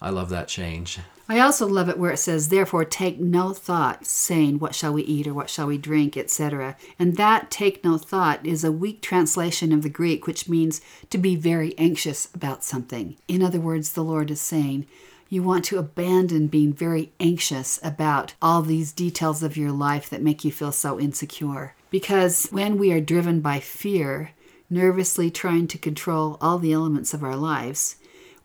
I 0.00 0.10
love 0.10 0.28
that 0.30 0.48
change. 0.48 0.98
I 1.28 1.40
also 1.40 1.66
love 1.66 1.88
it 1.88 1.98
where 1.98 2.12
it 2.12 2.18
says, 2.18 2.48
Therefore 2.48 2.84
take 2.84 3.18
no 3.18 3.52
thought, 3.52 4.06
saying, 4.06 4.58
What 4.58 4.74
shall 4.74 4.92
we 4.92 5.02
eat 5.02 5.26
or 5.26 5.34
what 5.34 5.50
shall 5.50 5.66
we 5.66 5.76
drink, 5.76 6.16
etc. 6.16 6.76
And 6.98 7.16
that 7.16 7.50
take 7.50 7.82
no 7.82 7.98
thought 7.98 8.46
is 8.46 8.62
a 8.62 8.70
weak 8.70 9.02
translation 9.02 9.72
of 9.72 9.82
the 9.82 9.88
Greek, 9.88 10.26
which 10.26 10.48
means 10.48 10.80
to 11.10 11.18
be 11.18 11.34
very 11.34 11.76
anxious 11.78 12.28
about 12.32 12.62
something. 12.62 13.16
In 13.26 13.42
other 13.42 13.58
words, 13.58 13.92
the 13.92 14.04
Lord 14.04 14.30
is 14.30 14.40
saying, 14.40 14.86
you 15.28 15.42
want 15.42 15.64
to 15.64 15.78
abandon 15.78 16.46
being 16.46 16.72
very 16.72 17.12
anxious 17.18 17.80
about 17.82 18.34
all 18.40 18.62
these 18.62 18.92
details 18.92 19.42
of 19.42 19.56
your 19.56 19.72
life 19.72 20.08
that 20.08 20.22
make 20.22 20.44
you 20.44 20.52
feel 20.52 20.70
so 20.70 21.00
insecure. 21.00 21.74
Because 21.90 22.46
when 22.50 22.78
we 22.78 22.92
are 22.92 23.00
driven 23.00 23.40
by 23.40 23.58
fear, 23.58 24.30
nervously 24.70 25.30
trying 25.30 25.66
to 25.68 25.78
control 25.78 26.38
all 26.40 26.58
the 26.58 26.72
elements 26.72 27.12
of 27.12 27.24
our 27.24 27.34
lives, 27.34 27.96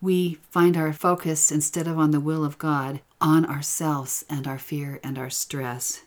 we 0.02 0.40
find 0.50 0.76
our 0.76 0.92
focus, 0.92 1.52
instead 1.52 1.88
of 1.88 1.98
on 1.98 2.12
the 2.12 2.20
will 2.20 2.44
of 2.44 2.58
God, 2.58 3.02
on 3.22 3.46
ourselves 3.46 4.26
and 4.30 4.48
our 4.48 4.58
fear 4.58 5.00
and 5.04 5.18
our 5.18 5.30
stress. 5.30 6.02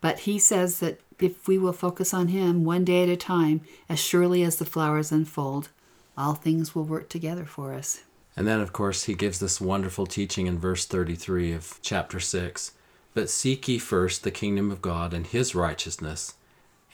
But 0.00 0.20
he 0.20 0.38
says 0.38 0.78
that 0.78 1.00
if 1.18 1.46
we 1.46 1.58
will 1.58 1.72
focus 1.72 2.14
on 2.14 2.28
him 2.28 2.64
one 2.64 2.84
day 2.84 3.02
at 3.02 3.08
a 3.08 3.16
time, 3.16 3.62
as 3.88 3.98
surely 3.98 4.42
as 4.42 4.56
the 4.56 4.64
flowers 4.64 5.12
unfold, 5.12 5.70
all 6.16 6.34
things 6.34 6.74
will 6.74 6.84
work 6.84 7.08
together 7.08 7.44
for 7.44 7.72
us. 7.72 8.02
And 8.36 8.46
then, 8.46 8.60
of 8.60 8.72
course, 8.72 9.04
he 9.04 9.14
gives 9.14 9.38
this 9.38 9.60
wonderful 9.60 10.06
teaching 10.06 10.46
in 10.46 10.58
verse 10.58 10.86
33 10.86 11.52
of 11.52 11.78
chapter 11.82 12.18
6 12.18 12.72
But 13.14 13.28
seek 13.28 13.68
ye 13.68 13.78
first 13.78 14.24
the 14.24 14.30
kingdom 14.30 14.70
of 14.70 14.82
God 14.82 15.12
and 15.12 15.26
his 15.26 15.54
righteousness, 15.54 16.34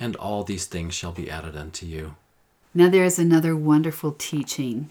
and 0.00 0.16
all 0.16 0.44
these 0.44 0.66
things 0.66 0.94
shall 0.94 1.12
be 1.12 1.30
added 1.30 1.56
unto 1.56 1.86
you. 1.86 2.16
Now, 2.74 2.88
there 2.88 3.04
is 3.04 3.18
another 3.18 3.56
wonderful 3.56 4.12
teaching. 4.12 4.90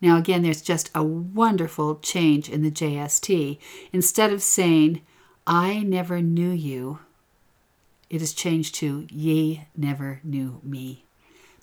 Now, 0.00 0.16
again, 0.16 0.42
there's 0.42 0.62
just 0.62 0.90
a 0.94 1.02
wonderful 1.02 1.96
change 1.96 2.48
in 2.48 2.62
the 2.62 2.70
JST. 2.70 3.58
Instead 3.92 4.32
of 4.32 4.42
saying, 4.42 5.02
I 5.46 5.80
never 5.80 6.20
knew 6.20 6.50
you, 6.50 7.00
it 8.08 8.22
is 8.22 8.32
changed 8.32 8.74
to, 8.76 9.06
Ye 9.10 9.66
never 9.76 10.20
knew 10.22 10.60
me 10.62 11.04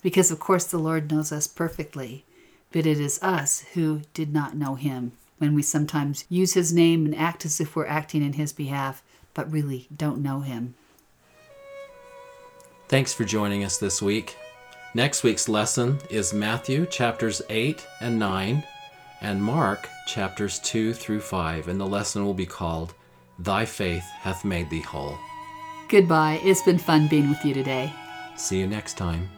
because 0.06 0.30
of 0.30 0.38
course 0.38 0.64
the 0.66 0.78
Lord 0.78 1.10
knows 1.10 1.32
us 1.32 1.48
perfectly, 1.48 2.24
but 2.70 2.86
it 2.86 3.00
is 3.00 3.20
us 3.22 3.64
who 3.74 4.02
did 4.14 4.32
not 4.32 4.56
know 4.56 4.76
him 4.76 5.10
when 5.38 5.52
we 5.52 5.62
sometimes 5.62 6.24
use 6.28 6.54
his 6.54 6.72
name 6.72 7.04
and 7.06 7.16
act 7.16 7.44
as 7.44 7.60
if 7.60 7.74
we're 7.74 7.88
acting 7.88 8.22
in 8.22 8.34
his 8.34 8.52
behalf, 8.52 9.02
but 9.34 9.50
really 9.50 9.88
don't 9.96 10.22
know 10.22 10.42
him. 10.42 10.76
Thanks 12.86 13.12
for 13.12 13.24
joining 13.24 13.64
us 13.64 13.78
this 13.78 14.00
week. 14.00 14.36
Next 14.96 15.22
week's 15.22 15.46
lesson 15.46 15.98
is 16.08 16.32
Matthew 16.32 16.86
chapters 16.86 17.42
8 17.50 17.86
and 18.00 18.18
9 18.18 18.64
and 19.20 19.42
Mark 19.42 19.90
chapters 20.06 20.58
2 20.60 20.94
through 20.94 21.20
5, 21.20 21.68
and 21.68 21.78
the 21.78 21.86
lesson 21.86 22.24
will 22.24 22.32
be 22.32 22.46
called 22.46 22.94
Thy 23.38 23.66
Faith 23.66 24.04
Hath 24.20 24.42
Made 24.42 24.70
Thee 24.70 24.80
Whole. 24.80 25.18
Goodbye. 25.90 26.40
It's 26.42 26.62
been 26.62 26.78
fun 26.78 27.08
being 27.08 27.28
with 27.28 27.44
you 27.44 27.52
today. 27.52 27.92
See 28.36 28.58
you 28.58 28.66
next 28.66 28.96
time. 28.96 29.28